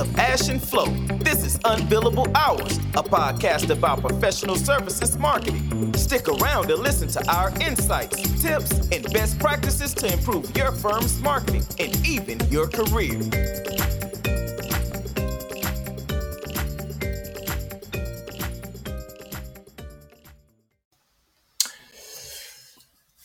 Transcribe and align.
of 0.00 0.18
Ash 0.18 0.48
and 0.48 0.62
Flo. 0.62 0.86
This 1.18 1.44
is 1.44 1.58
Unbillable 1.58 2.34
Hours, 2.34 2.78
a 2.94 3.02
podcast 3.02 3.68
about 3.68 4.00
professional 4.00 4.56
services 4.56 5.18
marketing. 5.18 5.92
Stick 5.94 6.26
around 6.26 6.68
to 6.68 6.76
listen 6.76 7.06
to 7.08 7.30
our 7.30 7.50
insights, 7.60 8.16
tips, 8.40 8.88
and 8.90 9.12
best 9.12 9.38
practices 9.38 9.92
to 9.94 10.10
improve 10.10 10.56
your 10.56 10.72
firm's 10.72 11.20
marketing 11.20 11.64
and 11.78 12.06
even 12.06 12.40
your 12.48 12.66
career. 12.66 13.20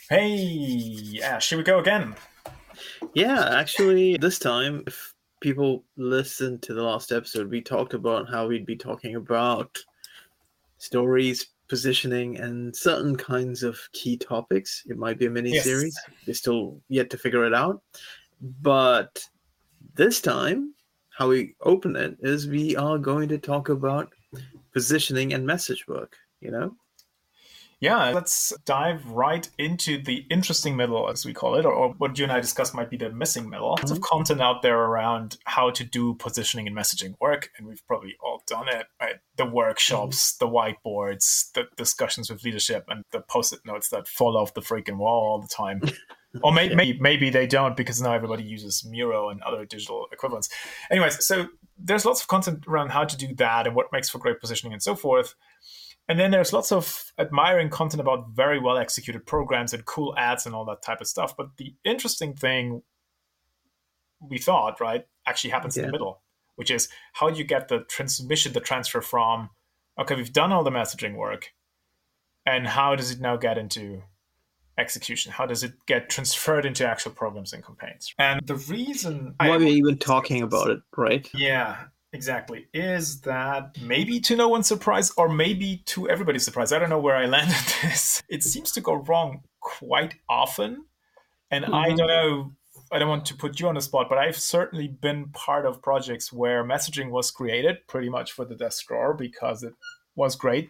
Hey, 0.10 1.20
Ash, 1.24 1.50
here 1.50 1.58
we 1.58 1.64
go 1.64 1.80
again. 1.80 2.16
Yeah, 3.14 3.48
actually, 3.50 4.18
this 4.18 4.38
time, 4.38 4.84
if 4.88 5.05
people 5.46 5.84
listened 5.96 6.60
to 6.64 6.74
the 6.74 6.82
last 6.82 7.12
episode, 7.12 7.52
we 7.52 7.62
talked 7.62 7.94
about 7.94 8.28
how 8.28 8.48
we'd 8.48 8.66
be 8.66 8.76
talking 8.76 9.14
about 9.14 9.78
stories, 10.80 11.50
positioning, 11.68 12.40
and 12.40 12.76
certain 12.76 13.16
kinds 13.16 13.62
of 13.62 13.80
key 13.94 14.18
topics. 14.18 14.82
It 14.88 14.98
might 14.98 15.20
be 15.20 15.28
a 15.28 15.30
mini 15.30 15.60
series. 15.60 15.96
Yes. 16.08 16.18
We're 16.26 16.34
still 16.34 16.82
yet 16.90 17.12
to 17.12 17.20
figure 17.20 17.46
it 17.46 17.54
out. 17.54 17.84
But 18.64 19.24
this 19.94 20.20
time, 20.20 20.74
how 21.16 21.28
we 21.30 21.54
open 21.62 21.96
it 21.96 22.18
is 22.22 22.48
we 22.48 22.76
are 22.76 22.98
going 22.98 23.30
to 23.30 23.38
talk 23.38 23.70
about 23.70 24.12
positioning 24.74 25.34
and 25.34 25.46
message 25.46 25.88
work, 25.88 26.16
you 26.42 26.50
know? 26.50 26.76
Yeah, 27.80 28.12
let's 28.12 28.54
dive 28.66 29.06
right 29.06 29.48
into 29.58 30.02
the 30.02 30.26
interesting 30.30 30.76
middle, 30.76 31.10
as 31.10 31.26
we 31.26 31.34
call 31.34 31.56
it, 31.56 31.66
or, 31.66 31.94
what 31.98 32.18
you 32.18 32.24
and 32.24 32.32
I 32.32 32.40
discussed 32.40 32.74
might 32.74 32.90
be 32.90 32.98
the 32.98 33.12
missing 33.12 33.50
middle. 33.50 33.70
Lots 33.70 33.84
mm-hmm. 33.84 33.94
of 33.94 34.02
content 34.02 34.42
out 34.42 34.62
there 34.62 34.80
around 34.80 35.38
how 35.46 35.70
to 35.72 35.84
do 35.84 36.16
positioning 36.16 36.68
and 36.68 36.76
messaging 36.76 37.16
work, 37.20 37.50
and 37.58 37.68
we've 37.68 37.86
probably 37.86 38.16
all 38.24 38.44
done 38.48 38.70
it, 38.70 38.88
right? 39.02 39.16
The 39.36 39.46
workshops, 39.46 40.34
mm-hmm. 40.34 40.46
the 40.46 40.52
whiteboards, 40.52 41.52
the 41.54 41.66
discussions 41.76 42.30
with 42.30 42.44
leadership, 42.44 42.86
and 42.88 43.04
the 43.12 43.22
post-it 43.22 43.60
notes 43.66 43.90
that 43.90 44.08
fall 44.08 44.38
off 44.38 44.54
the 44.54 44.62
freaking 44.62 44.98
wall 44.98 45.26
all 45.26 45.42
the 45.42 45.48
time. 45.48 45.82
or 46.44 46.54
may- 46.54 46.70
yeah. 46.70 46.76
maybe 46.76 47.00
maybe 47.00 47.30
they 47.30 47.48
don't 47.48 47.76
because 47.76 48.02
now 48.02 48.14
everybody 48.14 48.44
uses 48.44 48.86
Miro 48.90 49.30
and 49.30 49.42
other 49.44 49.66
digital 49.66 50.08
equivalents. 50.12 50.50
Anyways, 50.90 51.26
so 51.26 51.48
there's 51.78 52.06
lots 52.06 52.22
of 52.22 52.28
content 52.28 52.66
around 52.68 52.90
how 52.90 53.04
to 53.04 53.18
do 53.18 53.34
that 53.36 53.68
and 53.68 53.76
what 53.76 53.92
makes 53.92 54.10
for 54.10 54.20
great 54.20 54.40
positioning 54.40 54.74
and 54.74 54.82
so 54.82 54.96
forth. 54.96 55.36
And 56.08 56.20
then 56.20 56.32
there's 56.32 56.54
lots 56.54 56.72
of 56.72 57.12
admiring 57.18 57.70
content 57.70 58.00
about 58.00 58.30
very 58.30 58.60
well 58.60 58.78
executed 58.78 59.26
programs 59.26 59.74
and 59.74 59.86
cool 59.86 60.14
ads 60.18 60.46
and 60.46 60.54
all 60.54 60.66
that 60.66 60.84
type 60.84 61.02
of 61.02 61.08
stuff. 61.08 61.36
But 61.36 61.58
the 61.58 61.74
interesting 61.84 62.36
thing 62.36 62.84
we 64.22 64.38
thought, 64.38 64.80
right, 64.80 65.06
actually 65.26 65.50
happens 65.50 65.76
yeah. 65.76 65.84
in 65.84 65.88
the 65.88 65.92
middle, 65.92 66.22
which 66.56 66.70
is 66.70 66.90
how 67.14 67.30
do 67.30 67.38
you 67.38 67.44
get 67.44 67.68
the 67.68 67.80
transmission, 67.90 68.54
the 68.54 68.60
transfer 68.60 69.02
from, 69.02 69.50
okay, 70.00 70.16
we've 70.16 70.34
done 70.34 70.52
all 70.52 70.64
the 70.64 70.72
messaging 70.72 71.16
work, 71.16 71.54
and 72.46 72.68
how 72.68 72.96
does 72.96 73.12
it 73.12 73.20
now 73.20 73.36
get 73.36 73.58
into 73.58 74.04
execution? 74.78 75.32
How 75.32 75.46
does 75.46 75.64
it 75.64 75.74
get 75.88 76.10
transferred 76.10 76.66
into 76.66 76.88
actual 76.88 77.12
programs 77.14 77.54
and 77.54 77.66
campaigns? 77.66 78.14
And 78.20 78.46
the 78.46 78.56
reason 78.56 79.34
why 79.38 79.58
we're 79.58 79.68
even 79.68 79.98
talking 79.98 80.42
about 80.42 80.70
it, 80.70 80.80
right? 80.96 81.28
Yeah. 81.34 81.86
Exactly. 82.16 82.68
Is 82.74 83.20
that 83.22 83.78
maybe 83.82 84.22
to 84.22 84.38
no 84.38 84.48
one's 84.48 84.68
surprise 84.68 85.12
or 85.18 85.28
maybe 85.28 85.84
to 85.88 86.10
everybody's 86.10 86.46
surprise? 86.46 86.72
I 86.72 86.80
don't 86.80 86.90
know 86.90 86.98
where 86.98 87.18
I 87.18 87.26
landed 87.38 87.58
this. 87.82 88.24
It 88.30 88.42
seems 88.42 88.72
to 88.72 88.82
go 88.82 88.94
wrong 88.94 89.42
quite 89.60 90.16
often. 90.30 90.86
And 91.52 91.66
mm-hmm. 91.66 91.74
I 91.74 91.88
don't 91.90 92.08
know, 92.08 92.54
I 92.90 93.00
don't 93.00 93.10
want 93.10 93.26
to 93.26 93.36
put 93.36 93.60
you 93.60 93.68
on 93.68 93.76
the 93.76 93.82
spot, 93.82 94.08
but 94.08 94.18
I've 94.18 94.38
certainly 94.38 94.88
been 94.88 95.28
part 95.34 95.66
of 95.66 95.82
projects 95.82 96.32
where 96.32 96.64
messaging 96.64 97.10
was 97.10 97.32
created 97.32 97.86
pretty 97.88 98.08
much 98.08 98.32
for 98.32 98.46
the 98.46 98.56
desk 98.56 98.88
drawer 98.88 99.14
because 99.14 99.64
it 99.64 99.74
was 100.16 100.38
great 100.38 100.70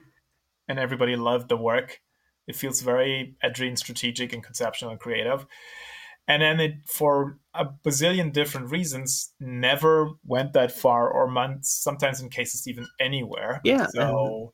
and 0.67 0.79
everybody 0.79 1.15
loved 1.15 1.49
the 1.49 1.57
work. 1.57 2.01
It 2.47 2.55
feels 2.55 2.81
very 2.81 3.35
edgy 3.43 3.67
and 3.67 3.77
strategic 3.77 4.33
and 4.33 4.43
conceptual 4.43 4.89
and 4.89 4.99
creative 4.99 5.45
and 6.27 6.41
then 6.41 6.59
it 6.59 6.73
for 6.85 7.37
a 7.53 7.65
bazillion 7.85 8.33
different 8.33 8.69
reasons 8.69 9.33
never 9.39 10.09
went 10.25 10.53
that 10.53 10.71
far 10.71 11.09
or 11.09 11.27
months 11.27 11.69
sometimes 11.69 12.21
in 12.21 12.29
cases 12.29 12.67
even 12.67 12.87
anywhere. 12.99 13.61
Yeah 13.63 13.87
so 13.87 14.53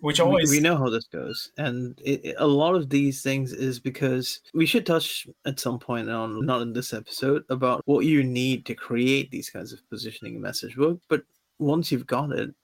which 0.00 0.20
always 0.20 0.50
we, 0.50 0.58
we 0.58 0.62
know 0.62 0.76
how 0.76 0.90
this 0.90 1.06
goes. 1.06 1.50
And 1.56 1.98
it, 2.04 2.34
a 2.38 2.46
lot 2.46 2.74
of 2.74 2.90
these 2.90 3.22
things 3.22 3.52
is 3.52 3.80
because 3.80 4.40
we 4.52 4.66
should 4.66 4.84
touch 4.84 5.26
at 5.46 5.58
some 5.58 5.78
point 5.78 6.10
on 6.10 6.44
not 6.44 6.60
in 6.60 6.74
this 6.74 6.92
episode 6.92 7.44
about 7.48 7.82
what 7.86 8.04
you 8.04 8.22
need 8.22 8.66
to 8.66 8.74
create 8.74 9.30
these 9.30 9.48
kinds 9.48 9.72
of 9.72 9.80
positioning 9.88 10.40
message 10.40 10.76
work 10.76 10.98
but 11.08 11.22
once 11.58 11.90
you've 11.90 12.06
got 12.06 12.30
it 12.30 12.54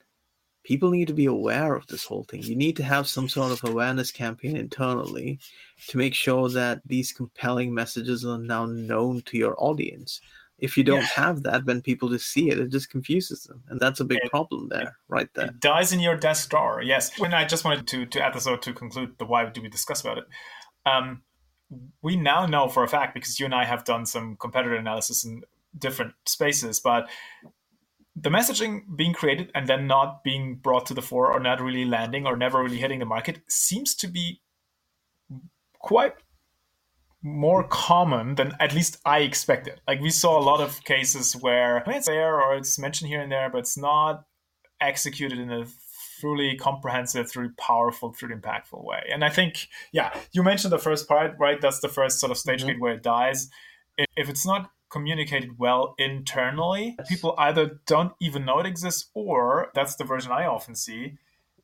people 0.63 0.89
need 0.89 1.07
to 1.07 1.13
be 1.13 1.25
aware 1.25 1.75
of 1.75 1.85
this 1.87 2.05
whole 2.05 2.23
thing. 2.23 2.41
You 2.43 2.55
need 2.55 2.75
to 2.77 2.83
have 2.83 3.07
some 3.07 3.29
sort 3.29 3.51
of 3.51 3.63
awareness 3.69 4.11
campaign 4.11 4.57
internally 4.57 5.39
to 5.87 5.97
make 5.97 6.13
sure 6.13 6.49
that 6.49 6.81
these 6.85 7.11
compelling 7.11 7.73
messages 7.73 8.25
are 8.25 8.37
now 8.37 8.65
known 8.65 9.21
to 9.23 9.37
your 9.37 9.55
audience. 9.57 10.21
If 10.59 10.77
you 10.77 10.83
don't 10.83 10.99
yeah. 10.99 11.07
have 11.15 11.43
that, 11.43 11.65
when 11.65 11.81
people 11.81 12.07
just 12.09 12.31
see 12.31 12.49
it, 12.49 12.59
it 12.59 12.69
just 12.71 12.89
confuses 12.89 13.43
them, 13.43 13.61
and 13.67 13.79
that's 13.79 13.99
a 13.99 14.05
big 14.05 14.19
it, 14.23 14.29
problem 14.29 14.69
there, 14.69 14.81
it, 14.81 14.93
right 15.09 15.27
there. 15.33 15.47
It 15.47 15.59
dies 15.59 15.91
in 15.91 15.99
your 15.99 16.15
desk 16.15 16.49
drawer. 16.49 16.81
Yes. 16.81 17.19
When 17.19 17.33
I 17.33 17.43
just 17.43 17.65
wanted 17.65 17.87
to 17.87 18.05
to 18.05 18.23
add 18.23 18.33
this 18.33 18.47
out 18.47 18.61
to 18.61 18.73
conclude 18.73 19.17
the 19.17 19.25
why 19.25 19.45
do 19.45 19.61
we 19.61 19.67
discuss 19.67 20.01
about 20.01 20.19
it. 20.19 20.25
Um, 20.85 21.23
we 22.01 22.15
now 22.15 22.45
know 22.45 22.69
for 22.69 22.83
a 22.83 22.87
fact 22.87 23.13
because 23.13 23.39
you 23.39 23.45
and 23.45 23.55
I 23.55 23.65
have 23.65 23.83
done 23.83 24.05
some 24.05 24.37
competitor 24.37 24.75
analysis 24.75 25.25
in 25.25 25.41
different 25.77 26.13
spaces, 26.25 26.79
but 26.79 27.09
the 28.23 28.29
messaging 28.29 28.83
being 28.95 29.13
created 29.13 29.51
and 29.53 29.67
then 29.67 29.85
not 29.85 30.23
being 30.23 30.55
brought 30.55 30.85
to 30.85 30.93
the 30.93 31.01
fore 31.01 31.31
or 31.31 31.39
not 31.39 31.61
really 31.61 31.83
landing 31.83 32.25
or 32.25 32.37
never 32.37 32.63
really 32.63 32.77
hitting 32.77 32.99
the 32.99 33.05
market 33.05 33.41
seems 33.49 33.93
to 33.95 34.07
be 34.07 34.41
quite 35.79 36.13
more 37.21 37.65
common 37.67 38.35
than 38.35 38.53
at 38.59 38.73
least 38.73 38.97
I 39.05 39.19
expected. 39.19 39.81
Like 39.87 39.99
we 39.99 40.09
saw 40.09 40.39
a 40.39 40.43
lot 40.43 40.61
of 40.61 40.83
cases 40.85 41.33
where 41.33 41.83
it's 41.85 42.07
there 42.07 42.41
or 42.41 42.55
it's 42.55 42.79
mentioned 42.79 43.09
here 43.09 43.21
and 43.21 43.31
there, 43.31 43.49
but 43.49 43.59
it's 43.59 43.77
not 43.77 44.23
executed 44.81 45.37
in 45.37 45.51
a 45.51 45.65
truly 46.19 46.55
comprehensive, 46.55 47.31
truly 47.31 47.51
powerful, 47.57 48.13
truly 48.13 48.35
impactful 48.35 48.83
way. 48.83 49.03
And 49.11 49.25
I 49.25 49.29
think, 49.29 49.67
yeah, 49.91 50.17
you 50.31 50.43
mentioned 50.43 50.71
the 50.71 50.79
first 50.79 51.07
part, 51.09 51.35
right? 51.39 51.59
That's 51.59 51.81
the 51.81 51.89
first 51.89 52.19
sort 52.19 52.31
of 52.31 52.37
stage 52.37 52.59
mm-hmm. 52.59 52.69
gate 52.69 52.79
where 52.79 52.93
it 52.93 53.03
dies. 53.03 53.49
If 54.15 54.29
it's 54.29 54.45
not 54.45 54.69
communicated 54.93 55.57
well 55.57 55.95
internally. 55.97 56.95
People 57.09 57.33
either 57.37 57.81
don't 57.87 58.13
even 58.21 58.45
know 58.45 58.59
it 58.59 58.67
exists, 58.67 59.09
or 59.13 59.71
that's 59.73 59.95
the 59.95 60.03
version 60.03 60.31
I 60.31 60.45
often 60.45 60.75
see. 60.75 61.17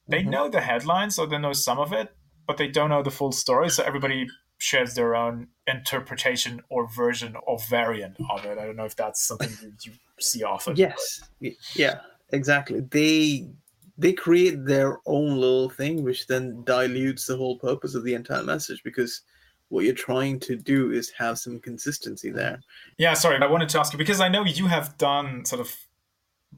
They 0.07 0.22
mm-hmm. 0.22 0.31
know 0.31 0.50
the 0.50 0.62
headlines 0.62 1.19
or 1.19 1.28
they 1.28 1.38
know 1.38 1.53
some 1.53 1.79
of 1.79 1.94
it, 1.94 2.09
but 2.47 2.57
they 2.57 2.68
don't 2.68 2.89
know 2.89 3.03
the 3.03 3.12
full 3.12 3.31
story. 3.31 3.69
So 3.69 3.84
everybody 3.84 4.28
shares 4.57 4.95
their 4.95 5.16
own 5.16 5.47
interpretation 5.68 6.62
or 6.69 6.89
version 6.91 7.35
or 7.47 7.59
variant 7.69 8.18
of 8.29 8.44
it. 8.45 8.57
I 8.57 8.66
don't 8.66 8.75
know 8.75 8.85
if 8.85 8.95
that's 8.95 9.25
something 9.25 9.51
you 9.85 9.94
see 10.19 10.44
often. 10.44 10.75
Yes. 10.75 11.22
But... 11.39 11.51
Yeah, 11.75 12.00
exactly. 12.34 12.81
They 12.81 13.47
they 13.97 14.13
create 14.13 14.66
their 14.66 14.97
own 15.06 15.35
little 15.35 15.69
thing 15.69 16.03
which 16.03 16.28
then 16.28 16.63
dilutes 16.63 17.28
the 17.28 17.38
whole 17.38 17.59
purpose 17.59 17.95
of 17.95 18.03
the 18.03 18.13
entire 18.13 18.44
message 18.44 18.81
because 18.84 19.22
what 19.69 19.85
you're 19.85 19.94
trying 19.94 20.40
to 20.41 20.56
do 20.56 20.91
is 20.91 21.12
have 21.18 21.40
some 21.40 21.59
consistency 21.59 22.31
mm. 22.31 22.35
there. 22.35 22.62
Yeah, 22.97 23.13
sorry, 23.13 23.38
I 23.41 23.47
wanted 23.47 23.69
to 23.69 23.80
ask 23.80 23.94
you 23.94 23.97
because 23.97 24.19
I 24.19 24.28
know 24.28 24.44
you 24.44 24.68
have 24.68 24.97
done 24.97 25.46
sort 25.46 25.62
of 25.62 25.75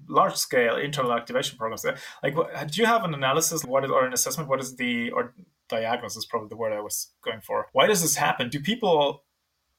large 0.08 0.36
scale 0.36 0.78
internal 0.78 1.14
activation 1.14 1.58
programs. 1.58 1.86
Like, 2.24 2.36
do 2.36 2.82
you 2.82 2.86
have 2.86 3.04
an 3.04 3.14
analysis 3.14 3.64
what 3.64 3.84
is, 3.84 3.92
or 3.92 4.06
an 4.06 4.14
assessment? 4.14 4.50
What 4.50 4.60
is 4.60 4.76
the 4.76 5.12
or 5.12 5.34
diagnosis 5.72 6.18
is 6.18 6.26
probably 6.26 6.50
the 6.50 6.58
word 6.58 6.74
I 6.74 6.82
was 6.82 7.12
going 7.24 7.42
for. 7.42 7.68
Why 7.72 7.88
does 7.88 8.02
this 8.02 8.18
happen? 8.18 8.50
Do 8.50 8.60
people 8.60 9.24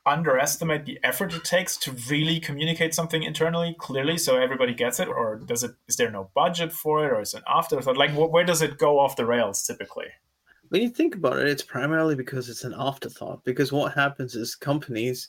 underestimate 0.05 0.85
the 0.85 0.99
effort 1.05 1.33
it 1.33 1.45
takes 1.45 1.77
to 1.77 1.93
really 2.11 2.41
communicate 2.41 2.93
something 2.93 3.23
internally 3.23 3.77
clearly 3.79 4.19
so 4.19 4.37
everybody 4.37 4.75
gets 4.75 4.99
it 4.99 5.07
or 5.07 5.37
does 5.47 5.63
it 5.63 5.71
is 5.87 5.95
there 5.95 6.11
no 6.11 6.29
budget 6.35 6.73
for 6.73 7.07
it 7.07 7.13
or 7.13 7.21
is 7.21 7.35
it 7.35 7.37
an 7.37 7.43
afterthought 7.47 7.97
like 7.97 8.11
where 8.11 8.43
does 8.43 8.61
it 8.61 8.79
go 8.79 8.99
off 8.99 9.15
the 9.15 9.25
rails 9.25 9.65
typically 9.65 10.07
when 10.73 10.81
you 10.81 10.89
think 10.89 11.15
about 11.15 11.39
it, 11.39 11.49
it's 11.49 11.63
primarily 11.63 12.15
because 12.15 12.49
it's 12.49 12.65
an 12.65 12.75
afterthought. 12.79 13.45
Because 13.45 13.73
what 13.73 13.93
happens 13.93 14.35
is 14.35 14.55
companies, 14.55 15.29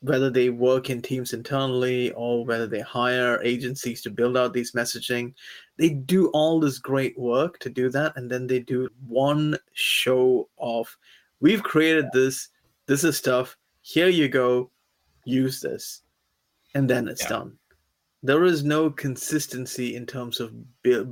whether 0.00 0.28
they 0.28 0.50
work 0.50 0.90
in 0.90 1.00
teams 1.00 1.32
internally 1.32 2.12
or 2.12 2.44
whether 2.44 2.66
they 2.66 2.80
hire 2.80 3.40
agencies 3.42 4.02
to 4.02 4.10
build 4.10 4.36
out 4.36 4.52
these 4.52 4.72
messaging, 4.72 5.32
they 5.78 5.88
do 5.88 6.28
all 6.34 6.60
this 6.60 6.78
great 6.78 7.18
work 7.18 7.58
to 7.60 7.70
do 7.70 7.88
that. 7.88 8.12
And 8.16 8.30
then 8.30 8.46
they 8.46 8.58
do 8.58 8.90
one 9.08 9.56
show 9.72 10.46
of, 10.58 10.94
we've 11.40 11.62
created 11.62 12.08
this, 12.12 12.50
this 12.84 13.02
is 13.02 13.16
stuff, 13.16 13.56
here 13.80 14.08
you 14.08 14.28
go, 14.28 14.70
use 15.24 15.58
this. 15.58 16.02
And 16.74 16.90
then 16.90 17.08
it's 17.08 17.22
yeah. 17.22 17.28
done 17.30 17.58
there 18.26 18.44
is 18.44 18.64
no 18.64 18.90
consistency 18.90 19.94
in 19.94 20.04
terms 20.04 20.40
of 20.40 20.52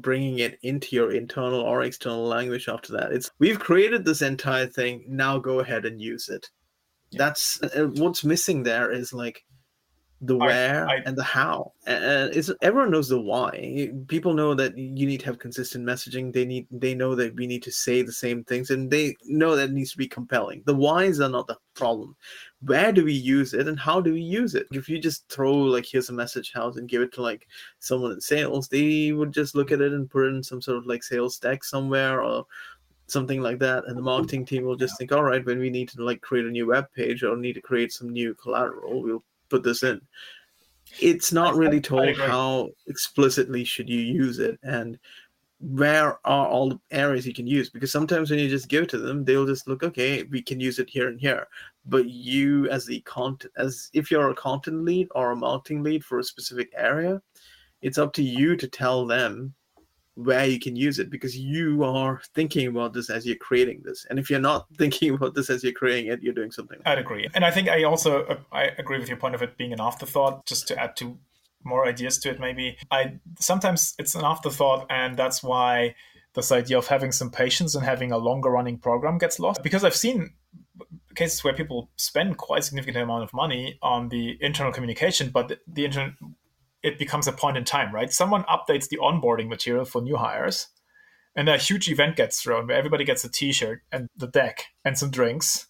bringing 0.03 0.41
it 0.41 0.59
into 0.63 0.97
your 0.97 1.13
internal 1.13 1.61
or 1.61 1.83
external 1.83 2.25
language 2.25 2.69
after 2.69 2.93
that. 2.93 3.13
It's 3.13 3.31
we've 3.39 3.61
created 3.61 4.05
this 4.05 4.23
entire 4.23 4.67
thing 4.67 5.05
now 5.09 5.39
go 5.39 5.61
ahead 5.61 5.85
and 5.85 6.01
use 6.01 6.29
it. 6.29 6.49
Yeah. 7.11 7.19
that's 7.19 7.63
uh, 7.63 7.87
what's 7.95 8.25
missing 8.25 8.65
there 8.65 8.91
is 8.91 9.13
like 9.13 9.45
the 10.21 10.37
where 10.37 10.89
I, 10.89 10.95
I, 10.95 11.03
and 11.07 11.17
the 11.17 11.23
how. 11.23 11.73
And 11.87 12.35
it's 12.35 12.51
everyone 12.63 12.91
knows 12.91 13.09
the 13.09 13.21
why. 13.21 13.91
People 14.09 14.35
know 14.35 14.55
that 14.55 14.77
you 14.77 15.07
need 15.07 15.21
to 15.21 15.27
have 15.27 15.39
consistent 15.39 15.87
messaging. 15.87 16.33
They 16.33 16.45
need 16.45 16.67
they 16.71 16.95
know 16.95 17.15
that 17.15 17.37
we 17.37 17.47
need 17.47 17.63
to 17.65 17.73
say 17.73 18.03
the 18.03 18.13
same 18.13 18.43
things 18.45 18.71
and 18.71 18.91
they 18.91 19.15
know 19.27 19.55
that 19.55 19.71
it 19.71 19.73
needs 19.73 19.93
to 19.93 19.99
be 19.99 20.09
compelling. 20.09 20.63
The 20.67 20.75
whys 20.75 21.21
are 21.21 21.29
not 21.29 21.47
the 21.47 21.59
problem 21.75 22.17
where 22.67 22.93
do 22.93 23.05
we 23.05 23.13
use 23.13 23.55
it 23.55 23.69
and 23.69 23.79
how 23.79 24.01
do 24.01 24.13
we 24.13 24.21
use 24.21 24.55
it? 24.55 24.67
If 24.73 24.89
you 24.89 24.99
just 24.99 25.29
throw 25.29 25.53
like 25.53 25.87
here's 25.87 26.09
a 26.09 26.13
message 26.13 26.53
house 26.53 26.77
and 26.77 26.89
give 26.89 27.03
it 27.03 27.13
to 27.15 27.23
like 27.23 27.47
someone 27.79 28.13
in 28.13 28.21
sales 28.21 28.69
they 28.69 29.13
would 29.13 29.33
just 29.33 29.55
look 29.55 29.73
at 29.73 29.81
it 29.81 29.93
and 29.93 30.11
put 30.11 30.27
it 30.27 30.35
in 30.35 30.43
some 30.43 30.63
sort 30.63 30.79
of 30.79 30.87
like 30.87 31.03
sales 31.03 31.39
deck 31.39 31.65
somewhere 31.65 32.23
or 32.23 32.47
something 33.07 33.43
like 33.43 33.59
that 33.59 33.85
and 33.87 33.99
the 33.99 34.03
marketing 34.03 34.47
team 34.47 34.65
will 34.65 34.77
just 34.77 34.97
think 34.97 35.13
all 35.13 35.23
right 35.23 35.45
when 35.45 35.59
we 35.59 35.69
need 35.69 35.89
to 35.91 36.03
like 36.03 36.21
create 36.23 36.47
a 36.47 36.51
new 36.51 36.67
web 36.67 36.87
page 36.97 37.23
or 37.23 37.37
need 37.37 37.53
to 37.53 37.61
create 37.61 37.93
some 37.93 38.09
new 38.09 38.35
collateral 38.35 39.03
we'll 39.03 39.23
put 39.49 39.63
this 39.63 39.83
in. 39.83 40.01
It's 41.01 41.33
not 41.33 41.57
really 41.57 41.81
told 41.81 42.17
how 42.17 42.71
explicitly 42.87 43.65
should 43.65 43.89
you 43.89 44.01
use 44.01 44.39
it 44.39 44.59
and 44.63 44.99
where 45.61 46.19
are 46.27 46.47
all 46.47 46.71
the 46.71 46.81
areas 46.91 47.27
you 47.27 47.35
can 47.35 47.47
use? 47.47 47.71
Because 47.71 47.93
sometimes 47.93 48.31
when 48.31 48.39
you 48.39 48.49
just 48.49 48.69
give 48.69 48.89
to 48.89 48.99
them 48.99 49.25
they'll 49.25 49.47
just 49.47 49.69
look 49.69 49.83
okay 49.83 50.23
we 50.25 50.43
can 50.43 50.61
use 50.61 50.79
it 50.79 50.91
here 50.91 51.09
and 51.09 51.21
here. 51.21 51.47
But 51.87 52.09
you 52.09 52.69
as 52.71 52.87
the 52.87 53.01
content 53.01 53.53
as 53.57 53.91
if 53.93 54.11
you're 54.11 54.31
a 54.31 54.35
content 54.35 54.85
lead 54.85 55.09
or 55.15 55.33
a 55.33 55.37
marketing 55.37 55.83
lead 55.83 56.05
for 56.05 56.19
a 56.19 56.25
specific 56.25 56.73
area 56.77 57.21
it's 57.83 57.99
up 57.99 58.15
to 58.15 58.23
you 58.23 58.57
to 58.57 58.67
tell 58.67 59.07
them 59.07 59.55
where 60.15 60.47
you 60.47 60.59
can 60.61 60.77
use 60.77 60.99
it 60.99 61.11
because 61.11 61.37
you 61.37 61.83
are 61.83 62.23
thinking 62.35 62.69
about 62.69 62.93
this 62.93 63.11
as 63.11 63.27
you're 63.27 63.37
creating 63.37 63.83
this. 63.85 64.07
And 64.09 64.19
if 64.19 64.31
you're 64.31 64.41
not 64.41 64.67
thinking 64.79 65.15
about 65.15 65.35
this 65.35 65.51
as 65.51 65.63
you're 65.63 65.73
creating 65.73 66.11
it 66.11 66.23
you're 66.23 66.35
doing 66.35 66.51
something 66.51 66.79
i'd 66.87 66.99
agree. 66.99 67.29
And 67.35 67.45
i 67.45 67.51
think 67.51 67.69
i 67.69 67.85
also 67.85 68.25
uh, 68.25 68.37
i 68.53 68.65
agree 68.79 68.99
with 68.99 69.09
your 69.09 69.19
point 69.19 69.35
of 69.35 69.43
it 69.43 69.57
being 69.57 69.73
an 69.73 69.81
afterthought 69.81 70.47
just 70.47 70.67
to 70.69 70.81
add 70.81 70.97
to 70.97 71.19
more 71.65 71.87
ideas 71.87 72.19
to 72.19 72.31
it 72.31 72.41
maybe 72.41 72.77
i 72.91 73.19
sometimes 73.39 73.95
it's 73.99 74.15
an 74.15 74.25
afterthought 74.25 74.87
and 74.91 75.17
that's 75.17 75.43
why 75.43 75.95
this 76.35 76.51
idea 76.51 76.77
of 76.77 76.87
having 76.87 77.13
some 77.13 77.31
patience 77.31 77.75
and 77.75 77.85
having 77.85 78.11
a 78.11 78.19
longer 78.19 78.51
running 78.51 78.79
program 78.79 79.19
gets 79.19 79.39
lost 79.39 79.63
because 79.63 79.85
i've 79.85 79.97
seen 79.97 80.33
cases 81.15 81.45
where 81.45 81.55
people 81.55 81.91
spend 81.97 82.37
quite 82.37 82.65
significant 82.65 83.05
amount 83.05 83.23
of 83.23 83.33
money 83.33 83.79
on 83.83 84.09
the 84.09 84.37
internal 84.41 84.73
communication 84.73 85.31
but 85.31 85.49
the, 85.49 85.59
the 85.67 85.85
internal 85.85 86.13
it 86.85 86.99
becomes 86.99 87.27
a 87.27 87.33
point 87.33 87.57
in 87.57 87.65
time, 87.65 87.93
right? 87.93 88.13
Someone 88.13 88.45
updates 88.45 88.89
the 88.89 88.99
onboarding 88.99 89.49
material 89.49 89.87
for 89.87 90.03
new 90.03 90.17
hires, 90.17 90.69
and 91.35 91.49
a 91.49 91.57
huge 91.57 91.89
event 91.89 92.15
gets 92.15 92.41
thrown 92.41 92.69
where 92.69 92.77
everybody 92.77 93.05
gets 93.05 93.25
a 93.25 93.31
T-shirt 93.31 93.81
and 93.91 94.09
the 94.15 94.29
deck 94.29 94.67
and 94.85 94.97
some 94.97 95.11
drinks. 95.11 95.67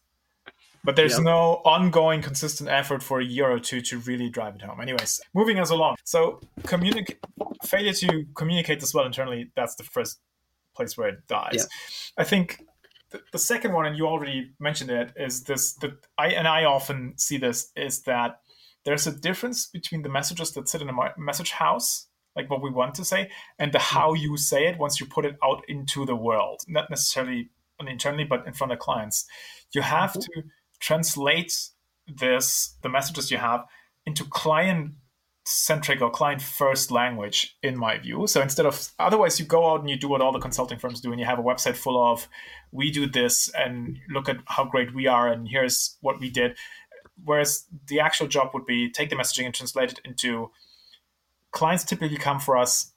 But 0.85 0.97
there's 0.97 1.19
no 1.19 1.63
ongoing 1.65 2.21
consistent 2.21 2.69
effort 2.69 3.03
for 3.03 3.19
a 3.19 3.25
year 3.25 3.51
or 3.51 3.59
two 3.59 3.81
to 3.81 3.99
really 4.01 4.29
drive 4.29 4.55
it 4.55 4.63
home. 4.63 4.81
Anyways, 4.81 5.21
moving 5.33 5.59
us 5.59 5.71
along. 5.71 5.97
So 6.05 6.41
communicate 6.65 7.19
failure 7.65 7.93
to 7.95 8.27
communicate 8.35 8.81
this 8.81 8.93
well 8.95 9.07
internally, 9.07 9.51
that's 9.57 9.77
the 9.77 9.85
first 9.85 10.21
place 10.77 10.97
where 10.97 11.09
it 11.09 11.27
dies. 11.27 11.67
I 12.19 12.25
think 12.25 12.63
the, 13.11 13.21
the 13.33 13.39
second 13.39 13.73
one, 13.73 13.87
and 13.87 13.97
you 13.97 14.07
already 14.07 14.53
mentioned 14.59 14.91
it, 14.91 15.13
is 15.17 15.45
this 15.45 15.73
that 15.75 15.93
I 16.19 16.29
and 16.29 16.47
I 16.47 16.65
often 16.65 17.15
see 17.17 17.39
this 17.39 17.71
is 17.77 18.03
that 18.03 18.41
there's 18.85 19.07
a 19.07 19.13
difference 19.13 19.67
between 19.67 20.03
the 20.03 20.09
messages 20.09 20.53
that 20.53 20.69
sit 20.69 20.83
in 20.83 20.91
a 20.91 20.95
message 21.17 21.53
house 21.53 22.07
like 22.37 22.51
what 22.51 22.63
we 22.63 22.71
want 22.71 22.95
to 22.97 23.05
say 23.05 23.31
and 23.59 23.73
the 23.73 23.79
how 23.79 24.13
you 24.13 24.37
say 24.37 24.67
it 24.67 24.79
once 24.79 25.01
you 25.01 25.07
put 25.07 25.25
it 25.25 25.37
out 25.43 25.63
into 25.69 26.05
the 26.05 26.17
world 26.17 26.61
not 26.67 26.91
necessarily 26.91 27.49
internally 27.87 28.25
but 28.25 28.45
in 28.47 28.53
front 28.53 28.73
of 28.73 28.79
clients 28.79 29.25
you 29.73 29.83
have 29.83 30.11
mm-hmm. 30.11 30.21
to 30.21 30.43
translate 30.85 31.53
this 32.07 32.77
the 32.83 32.89
messages 32.89 33.31
you 33.31 33.39
have 33.39 33.65
into 34.05 34.25
client 34.25 34.93
centric 35.47 36.03
or 36.03 36.11
client 36.11 36.43
first 36.43 36.91
language 36.91 37.57
in 37.63 37.77
my 37.77 37.99
view 37.99 38.27
so 38.27 38.43
instead 38.43 38.67
of 38.67 38.91
otherwise 38.99 39.41
you 39.41 39.47
go 39.47 39.71
out 39.71 39.81
and 39.81 39.89
you 39.89 39.97
do 39.97 40.09
what 40.09 40.21
all 40.21 40.33
the 40.33 40.39
consulting 40.39 40.79
firms 40.79 41.01
do 41.01 41.11
and 41.11 41.21
you 41.21 41.27
have 41.27 41.39
a 41.39 41.43
website 41.43 41.77
full 41.77 41.99
of 42.11 42.29
we 42.71 42.91
do 42.91 43.07
this 43.07 43.51
and 43.57 43.99
look 44.11 44.29
at 44.29 44.37
how 44.47 44.65
great 44.65 44.95
we 44.95 45.07
are 45.07 45.27
and 45.29 45.49
here's 45.49 45.97
what 46.03 46.21
we 46.21 46.29
did 46.29 46.57
whereas 47.25 47.65
the 47.89 48.01
actual 48.01 48.27
job 48.27 48.51
would 48.53 48.67
be 48.67 48.91
take 48.91 49.09
the 49.09 49.17
messaging 49.17 49.47
and 49.47 49.55
translate 49.55 49.93
it 49.93 50.01
into 50.05 50.51
clients 51.51 51.85
typically 51.85 52.19
come 52.19 52.41
for 52.41 52.59
us 52.59 52.93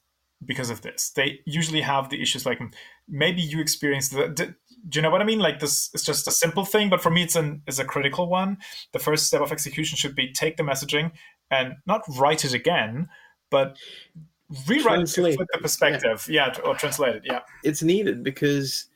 because 0.46 0.70
of 0.70 0.82
this. 0.82 1.12
They 1.12 1.40
usually 1.46 1.82
have 1.82 2.10
the 2.10 2.22
issues 2.22 2.46
like 2.46 2.60
maybe 3.08 3.42
you 3.42 3.60
experience 3.60 4.10
the, 4.10 4.28
the, 4.28 4.56
do 4.90 4.98
you 4.98 5.02
know 5.02 5.10
what 5.10 5.22
I 5.22 5.26
mean? 5.26 5.40
Like 5.40 5.60
this 5.60 5.90
is 5.94 6.04
just 6.04 6.28
a 6.28 6.32
simple 6.32 6.66
thing, 6.66 6.90
but 6.90 7.02
for 7.02 7.10
me 7.10 7.24
it's 7.24 7.36
an 7.36 7.62
is 7.68 7.80
a 7.80 7.86
critical 7.86 8.28
one. 8.28 8.58
The 8.94 9.00
first 9.00 9.28
step 9.28 9.42
of 9.42 9.52
execution 9.52 9.98
should 9.98 10.16
be 10.16 10.32
take 10.32 10.58
the 10.58 10.64
messaging 10.64 11.12
and 11.52 11.76
not 11.86 12.04
write 12.18 12.46
it 12.46 12.54
again, 12.54 13.10
but 13.50 13.78
rewrite 14.68 14.98
translate. 14.98 15.34
it 15.34 15.40
with 15.40 15.50
the 15.52 15.60
perspective. 15.60 16.28
Yeah. 16.30 16.54
yeah, 16.56 16.62
or 16.62 16.76
translate 16.76 17.16
it. 17.16 17.24
Yeah. 17.26 17.42
It's 17.64 17.84
needed 17.84 18.24
because 18.24 18.88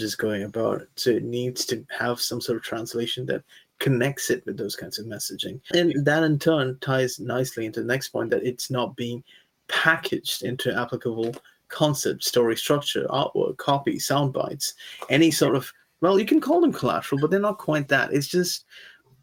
is 0.00 0.14
going 0.14 0.44
about. 0.44 0.82
So 0.96 1.10
it 1.10 1.24
needs 1.24 1.66
to 1.66 1.84
have 1.90 2.20
some 2.20 2.40
sort 2.40 2.56
of 2.56 2.62
translation 2.62 3.26
that 3.26 3.42
connects 3.78 4.30
it 4.30 4.44
with 4.46 4.56
those 4.56 4.76
kinds 4.76 4.98
of 4.98 5.06
messaging. 5.06 5.60
And 5.74 6.04
that 6.06 6.22
in 6.22 6.38
turn 6.38 6.78
ties 6.80 7.18
nicely 7.18 7.66
into 7.66 7.80
the 7.80 7.86
next 7.86 8.08
point 8.08 8.30
that 8.30 8.44
it's 8.44 8.70
not 8.70 8.96
being 8.96 9.22
packaged 9.68 10.44
into 10.44 10.74
applicable 10.74 11.34
concept, 11.72 12.22
story 12.22 12.56
structure, 12.56 13.06
artwork, 13.10 13.56
copy, 13.56 13.98
sound 13.98 14.32
bites, 14.32 14.74
any 15.08 15.30
sort 15.30 15.56
of 15.56 15.72
well, 16.00 16.18
you 16.18 16.26
can 16.26 16.40
call 16.40 16.60
them 16.60 16.72
collateral, 16.72 17.20
but 17.20 17.30
they're 17.30 17.40
not 17.40 17.58
quite 17.58 17.88
that. 17.88 18.12
It's 18.12 18.26
just 18.26 18.64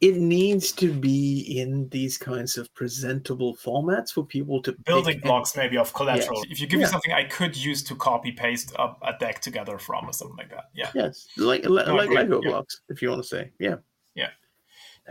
it 0.01 0.15
needs 0.15 0.71
to 0.71 0.93
be 0.93 1.41
in 1.59 1.89
these 1.89 2.17
kinds 2.17 2.57
of 2.57 2.73
presentable 2.73 3.55
formats 3.57 4.13
for 4.13 4.25
people 4.25 4.61
to 4.61 4.71
building 4.85 5.19
blocks 5.19 5.53
and, 5.55 5.63
maybe 5.63 5.77
of 5.77 5.93
collateral. 5.93 6.41
Yes. 6.45 6.51
If 6.51 6.61
you 6.61 6.67
give 6.67 6.79
yeah. 6.79 6.85
me 6.85 6.91
something 6.91 7.11
I 7.11 7.25
could 7.25 7.57
use 7.57 7.83
to 7.83 7.95
copy 7.95 8.31
paste 8.31 8.73
a, 8.79 8.95
a, 9.03 9.17
deck 9.19 9.41
together 9.41 9.77
from 9.77 10.07
or 10.07 10.13
something 10.13 10.37
like 10.37 10.51
that. 10.51 10.69
Yeah. 10.73 10.91
Yes, 10.95 11.27
like 11.35 11.65
no, 11.65 11.71
like 11.71 12.09
Lego 12.09 12.41
yeah. 12.41 12.49
blocks, 12.49 12.81
if 12.87 13.01
you 13.01 13.09
want 13.09 13.21
to 13.23 13.27
say. 13.27 13.51
Yeah. 13.59 13.75
Yeah. 14.15 14.29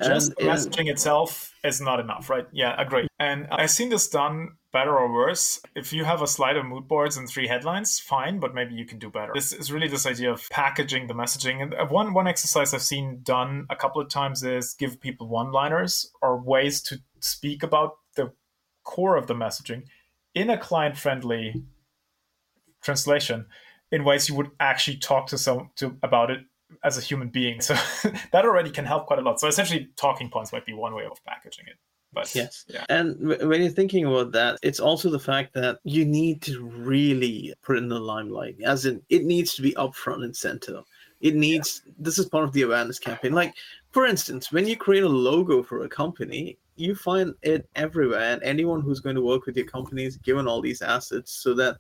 Just 0.03 0.33
and, 0.39 0.49
messaging 0.49 0.81
and, 0.81 0.89
itself 0.91 1.55
is 1.65 1.83
not 1.83 2.01
enough, 2.01 2.31
right? 2.31 2.47
Yeah, 2.53 2.81
agree. 2.81 3.09
And 3.19 3.47
I've 3.51 3.71
seen 3.71 3.91
this 3.91 4.09
done 4.09 4.53
better 4.73 4.97
or 4.97 5.13
worse. 5.13 5.61
If 5.75 5.93
you 5.93 6.05
have 6.05 6.23
a 6.23 6.27
slide 6.27 6.57
of 6.57 6.67
mood 6.67 6.89
boards 6.89 7.17
and 7.17 7.29
three 7.29 7.47
headlines, 7.47 7.99
fine, 7.99 8.39
but 8.39 8.55
maybe 8.55 8.75
you 8.75 8.85
can 8.85 8.99
do 8.99 9.11
better. 9.11 9.33
This 9.35 9.53
is 9.53 9.73
really 9.73 9.89
this 9.89 10.07
idea 10.07 10.31
of 10.31 10.49
packaging 10.51 11.07
the 11.07 11.15
messaging. 11.15 11.63
And 11.63 11.75
uh, 11.75 11.87
one 11.87 12.13
one 12.15 12.27
exercise 12.27 12.75
I've 12.75 12.83
seen 12.83 13.21
done 13.23 13.67
a 13.71 13.77
couple 13.77 14.03
of 14.03 14.09
times 14.09 14.43
is 14.43 14.75
give 14.75 15.01
people 15.01 15.29
one-liners 15.29 16.11
or 16.21 16.39
ways 16.39 16.83
to 16.83 16.99
speak 17.21 17.63
about 17.63 17.97
the 18.17 18.33
core 18.85 19.17
of 19.17 19.27
the 19.27 19.35
messaging 19.35 19.85
in 20.35 20.51
a 20.51 20.59
client-friendly 20.59 21.63
translation 22.83 23.47
in 23.91 24.05
ways 24.05 24.29
you 24.29 24.35
would 24.35 24.51
actually 24.61 24.97
talk 24.97 25.27
to 25.29 25.39
some 25.39 25.71
to 25.77 25.97
about 26.03 26.31
it 26.31 26.41
as 26.85 26.99
a 26.99 27.01
human 27.01 27.29
being. 27.29 27.61
So 27.61 27.75
that 28.33 28.45
already 28.45 28.71
can 28.71 28.85
help 28.85 29.07
quite 29.07 29.19
a 29.19 29.23
lot. 29.23 29.41
So 29.41 29.49
essentially 29.49 29.89
talking 29.97 30.29
points 30.31 30.53
might 30.53 30.67
be 30.67 30.75
one 30.75 30.95
way 30.95 31.05
of 31.05 31.25
packaging 31.25 31.65
it. 31.67 31.77
But 32.13 32.35
yes, 32.35 32.65
yeah. 32.69 32.85
and 32.89 33.29
when 33.29 33.61
you're 33.61 33.71
thinking 33.71 34.07
about 34.07 34.33
that, 34.33 34.59
it's 34.63 34.81
also 34.81 35.11
the 35.11 35.19
fact 35.19 35.53
that 35.55 35.79
you 35.85 36.05
need 36.07 36.41
to 36.43 36.65
really 36.67 37.55
put 37.63 37.77
it 37.77 37.83
in 37.83 37.89
the 37.89 38.01
limelight, 38.01 38.57
as 38.65 38.87
in 38.87 39.03
it 39.11 39.25
needs 39.25 39.55
to 39.55 39.63
be 39.63 39.77
up 39.77 39.95
front 39.95 40.25
and 40.25 40.35
center. 40.35 40.83
It 41.21 41.35
needs 41.35 41.83
yeah. 41.85 41.93
this 41.99 42.19
is 42.19 42.27
part 42.27 42.45
of 42.45 42.53
the 42.53 42.63
awareness 42.63 42.99
campaign. 42.99 43.33
Like, 43.33 43.55
for 43.91 44.07
instance, 44.07 44.51
when 44.51 44.67
you 44.67 44.77
create 44.77 45.05
a 45.05 45.09
logo 45.09 45.63
for 45.63 45.85
a 45.85 45.89
company, 45.89 46.57
you 46.77 46.95
find 46.95 47.35
it 47.43 47.69
everywhere, 47.77 48.33
and 48.33 48.43
anyone 48.43 48.81
who's 48.81 49.01
going 49.01 49.17
to 49.17 49.23
work 49.23 49.45
with 49.45 49.57
your 49.57 49.67
company 49.67 50.05
is 50.05 50.17
given 50.17 50.49
all 50.49 50.63
these 50.63 50.81
assets 50.81 51.33
so 51.33 51.53
that 51.55 51.77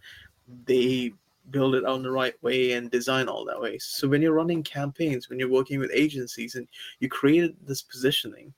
they 0.66 1.12
build 1.50 1.74
it 1.74 1.84
on 1.84 2.02
the 2.02 2.10
right 2.10 2.34
way 2.42 2.72
and 2.72 2.90
design 2.90 3.28
all 3.28 3.44
that 3.46 3.60
way. 3.60 3.78
So 3.78 4.08
when 4.08 4.20
you're 4.20 4.34
running 4.34 4.62
campaigns, 4.62 5.30
when 5.30 5.38
you're 5.38 5.50
working 5.50 5.78
with 5.78 5.90
agencies, 5.94 6.54
and 6.54 6.68
you 7.00 7.08
created 7.08 7.56
this 7.62 7.80
positioning, 7.80 8.52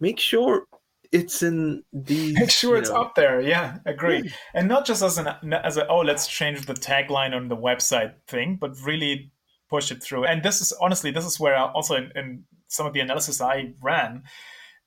make 0.00 0.20
sure 0.20 0.66
it's 1.14 1.42
in 1.44 1.82
the 1.92 2.34
make 2.38 2.50
sure 2.50 2.76
it's 2.76 2.90
know. 2.90 3.00
up 3.02 3.14
there 3.14 3.40
yeah 3.40 3.78
agree 3.86 4.22
yeah. 4.24 4.30
and 4.52 4.68
not 4.68 4.84
just 4.84 5.02
as 5.02 5.16
an 5.16 5.28
as 5.52 5.76
a 5.76 5.86
oh 5.86 6.00
let's 6.00 6.26
change 6.26 6.66
the 6.66 6.74
tagline 6.74 7.34
on 7.34 7.48
the 7.48 7.56
website 7.56 8.12
thing 8.26 8.56
but 8.60 8.76
really 8.84 9.30
push 9.70 9.90
it 9.92 10.02
through 10.02 10.24
and 10.24 10.42
this 10.42 10.60
is 10.60 10.72
honestly 10.80 11.10
this 11.10 11.24
is 11.24 11.38
where 11.38 11.56
I 11.56 11.70
also 11.70 11.94
in, 11.94 12.10
in 12.16 12.44
some 12.66 12.84
of 12.86 12.92
the 12.92 13.00
analysis 13.00 13.40
i 13.40 13.72
ran 13.80 14.24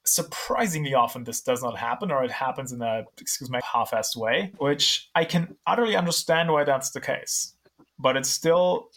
surprisingly 0.03 0.93
often 0.93 1.23
this 1.23 1.41
does 1.41 1.63
not 1.63 1.77
happen 1.77 2.11
or 2.11 2.23
it 2.23 2.31
happens 2.31 2.71
in 2.71 2.81
a 2.81 3.05
excuse 3.19 3.49
me 3.49 3.59
half-assed 3.73 4.17
way 4.17 4.51
which 4.57 5.09
i 5.15 5.23
can 5.23 5.55
utterly 5.65 5.95
understand 5.95 6.51
why 6.51 6.63
that's 6.63 6.91
the 6.91 7.01
case 7.01 7.55
but 7.97 8.17
it's 8.17 8.29
still 8.29 8.89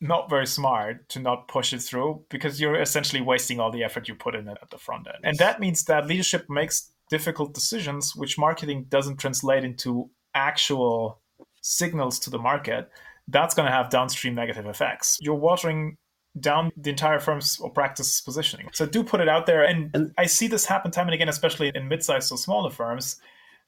not 0.00 0.30
very 0.30 0.46
smart 0.46 1.08
to 1.10 1.18
not 1.18 1.46
push 1.48 1.72
it 1.72 1.82
through 1.82 2.24
because 2.30 2.60
you're 2.60 2.80
essentially 2.80 3.20
wasting 3.20 3.60
all 3.60 3.70
the 3.70 3.84
effort 3.84 4.08
you 4.08 4.14
put 4.14 4.34
in 4.34 4.48
it 4.48 4.56
at 4.62 4.70
the 4.70 4.78
front 4.78 5.06
end. 5.06 5.18
And 5.22 5.36
that 5.38 5.60
means 5.60 5.84
that 5.84 6.06
leadership 6.06 6.48
makes 6.48 6.90
difficult 7.10 7.52
decisions, 7.52 8.16
which 8.16 8.38
marketing 8.38 8.86
doesn't 8.88 9.18
translate 9.18 9.64
into 9.64 10.08
actual 10.34 11.20
signals 11.60 12.18
to 12.20 12.30
the 12.30 12.38
market. 12.38 12.90
That's 13.28 13.54
going 13.54 13.66
to 13.66 13.72
have 13.72 13.90
downstream 13.90 14.34
negative 14.34 14.66
effects. 14.66 15.18
You're 15.20 15.34
watering 15.34 15.98
down 16.38 16.70
the 16.76 16.90
entire 16.90 17.18
firm's 17.18 17.58
or 17.60 17.70
practice 17.70 18.20
positioning. 18.20 18.68
So 18.72 18.86
do 18.86 19.04
put 19.04 19.20
it 19.20 19.28
out 19.28 19.46
there. 19.46 19.64
And, 19.64 19.90
and 19.94 20.12
I 20.16 20.26
see 20.26 20.46
this 20.46 20.64
happen 20.64 20.90
time 20.90 21.08
and 21.08 21.14
again, 21.14 21.28
especially 21.28 21.72
in 21.74 21.88
mid-sized 21.88 22.32
or 22.32 22.38
smaller 22.38 22.70
firms. 22.70 23.16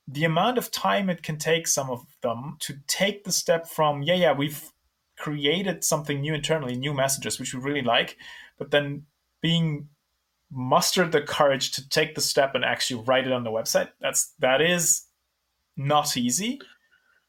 The 0.09 0.25
amount 0.25 0.59
of 0.59 0.71
time 0.71 1.11
it 1.11 1.23
can 1.23 1.37
take 1.37 1.67
some 1.67 1.91
of 1.91 2.05
them 2.23 2.57
to 2.61 2.75
take 2.87 3.25
the 3.25 3.33
step 3.33 3.69
from, 3.69 4.03
yeah, 4.03 4.15
yeah, 4.15 4.33
we've 4.33 4.73
created 5.23 5.85
something 5.85 6.21
new 6.21 6.35
internally, 6.35 6.75
new 6.75 6.93
messages, 6.93 7.39
which 7.39 7.55
we 7.55 7.61
really 7.61 7.83
like, 7.83 8.17
but 8.59 8.73
then 8.73 9.07
being 9.41 9.89
mustered 10.51 11.13
the 11.13 11.23
courage 11.23 11.71
to 11.71 11.89
take 11.89 12.17
the 12.17 12.21
step 12.21 12.57
and 12.57 12.65
actually 12.65 13.03
write 13.05 13.27
it 13.27 13.33
on 13.33 13.45
the 13.45 13.51
website. 13.51 13.89
That's 14.01 14.33
that 14.41 14.61
is 14.61 15.05
not 15.77 16.17
easy. 16.17 16.61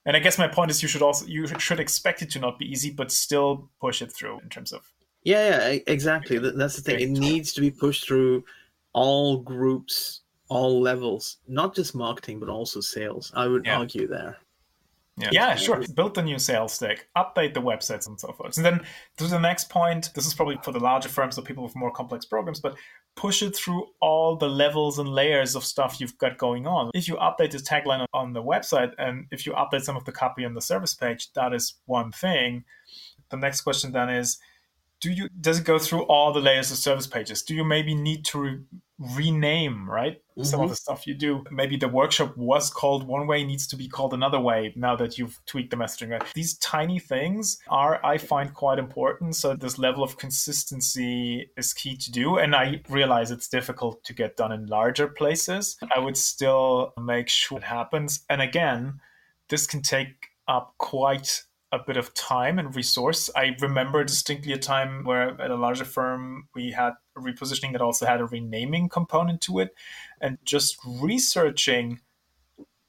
And 0.06 0.18
I 0.18 0.20
guess 0.20 0.40
my 0.40 0.48
point 0.48 0.72
is 0.72 0.82
you 0.82 0.90
should 0.90 1.04
also 1.04 1.26
you 1.28 1.48
should 1.60 1.80
expect 1.80 2.24
it 2.24 2.32
to 2.32 2.40
not 2.40 2.58
be 2.58 2.66
easy, 2.66 2.90
but 2.90 3.12
still 3.12 3.70
push 3.80 4.02
it 4.02 4.12
through 4.12 4.40
in 4.40 4.50
terms 4.50 4.74
of 4.74 4.92
yeah, 5.24 5.50
yeah, 5.50 5.80
exactly. 5.88 6.38
That's 6.40 6.76
the 6.76 6.82
thing. 6.82 7.00
It 7.00 7.10
needs 7.12 7.54
to 7.54 7.62
be 7.62 7.72
pushed 7.72 8.08
through 8.08 8.44
all 8.92 9.38
groups, 9.38 10.22
all 10.50 10.82
levels, 10.82 11.38
not 11.48 11.76
just 11.76 11.96
marketing, 11.96 12.40
but 12.40 12.50
also 12.50 12.82
sales. 12.82 13.32
I 13.36 13.48
would 13.48 13.66
yeah. 13.66 13.78
argue 13.78 14.08
there. 14.08 14.38
Yeah. 15.18 15.30
yeah, 15.32 15.56
sure. 15.56 15.84
Build 15.94 16.16
the 16.16 16.24
new 16.24 16.40
sales 16.40 16.78
deck, 16.80 17.08
update 17.16 17.54
the 17.54 17.62
websites 17.62 18.08
and 18.08 18.20
so 18.20 18.32
forth. 18.32 18.58
And 18.58 18.66
then 18.66 18.82
to 19.18 19.28
the 19.28 19.40
next 19.40 19.70
point, 19.70 20.10
this 20.16 20.26
is 20.26 20.34
probably 20.34 20.58
for 20.64 20.72
the 20.72 20.80
larger 20.80 21.10
firms 21.10 21.38
or 21.38 21.44
people 21.44 21.64
with 21.64 21.76
more 21.76 21.92
complex 21.92 22.26
programs, 22.26 22.60
but 22.60 22.76
push 23.16 23.44
it 23.44 23.56
through 23.56 23.86
all 24.02 24.36
the 24.36 24.50
levels 24.50 24.98
and 24.98 25.08
layers 25.08 25.56
of 25.56 25.64
stuff 25.64 26.02
you've 26.02 26.18
got 26.18 26.40
going 26.40 26.66
on. 26.66 26.90
If 26.96 27.08
you 27.08 27.16
update 27.18 27.52
the 27.52 27.60
tagline 27.60 28.06
on 28.12 28.34
the 28.34 28.42
website 28.42 28.94
and 28.98 29.28
if 29.30 29.46
you 29.46 29.54
update 29.54 29.84
some 29.84 29.96
of 29.96 30.06
the 30.06 30.12
copy 30.12 30.46
on 30.46 30.56
the 30.56 30.62
service 30.62 30.96
page, 30.96 31.32
that 31.34 31.54
is 31.54 31.76
one 31.86 32.12
thing. 32.12 32.64
The 33.30 33.38
next 33.38 33.62
question 33.62 33.92
then 33.92 34.10
is 34.10 34.40
do 35.00 35.12
you 35.12 35.30
does 35.40 35.60
it 35.60 35.66
go 35.66 35.78
through 35.78 36.04
all 36.04 36.32
the 36.32 36.40
layers 36.40 36.72
of 36.72 36.78
service 36.78 37.08
pages 37.08 37.42
do 37.42 37.54
you 37.54 37.64
maybe 37.66 37.94
need 37.94 38.24
to 38.24 38.40
re- 38.40 38.60
rename 39.00 39.90
right 39.90 40.18
mm-hmm. 40.18 40.44
some 40.44 40.60
of 40.60 40.66
mm-hmm. 40.66 40.72
the 40.72 40.76
stuff 40.76 41.08
you 41.08 41.16
do 41.16 41.44
maybe 41.50 41.76
the 41.76 41.88
workshop 41.88 42.38
was 42.38 42.70
called 42.70 43.08
one 43.08 43.26
way 43.26 43.44
needs 43.44 43.66
to 43.66 43.76
be 43.76 43.88
called 43.88 44.14
another 44.14 44.40
way 44.40 44.72
now 44.76 44.96
that 44.96 45.18
you've 45.18 45.40
tweaked 45.46 45.72
the 45.72 45.76
messaging 45.76 46.12
right? 46.12 46.24
these 46.36 46.58
tiny 46.60 47.00
things 47.00 47.58
are 47.70 48.04
i 48.06 48.18
find 48.18 48.54
quite 48.54 48.78
important 48.78 49.36
so 49.36 49.56
this 49.56 49.80
level 49.80 50.04
of 50.04 50.18
consistency 50.18 51.50
is 51.58 51.74
key 51.74 51.98
to 51.98 52.12
do 52.12 52.38
and 52.38 52.56
i 52.56 52.80
realize 52.88 53.32
it's 53.32 53.48
difficult 53.48 54.04
to 54.04 54.14
get 54.14 54.38
done 54.38 54.52
in 54.52 54.68
larger 54.68 55.08
places 55.08 55.76
i 55.96 56.00
would 56.00 56.18
still 56.18 56.94
make 57.02 57.28
sure 57.28 57.58
it 57.58 57.64
happens 57.64 58.24
and 58.30 58.42
again 58.42 59.00
this 59.50 59.66
can 59.66 59.82
take 59.82 60.28
up 60.48 60.76
quite 60.78 61.44
a 61.74 61.80
bit 61.80 61.98
of 61.98 62.14
time 62.14 62.60
and 62.60 62.76
resource. 62.76 63.32
I 63.36 63.56
remember 63.60 64.04
distinctly 64.04 64.54
a 64.54 64.58
time 64.58 65.04
where 65.04 65.42
at 65.42 65.50
a 65.50 65.56
larger 65.56 65.86
firm 65.86 66.48
we 66.54 66.72
had 66.72 66.94
a 67.18 67.20
repositioning 67.20 67.72
that 67.72 67.82
also 67.82 68.06
had 68.06 68.22
a 68.22 68.26
renaming 68.26 68.90
component 68.90 69.42
to 69.42 69.60
it, 69.60 69.76
and 70.22 70.38
just 70.46 70.78
researching 71.02 72.00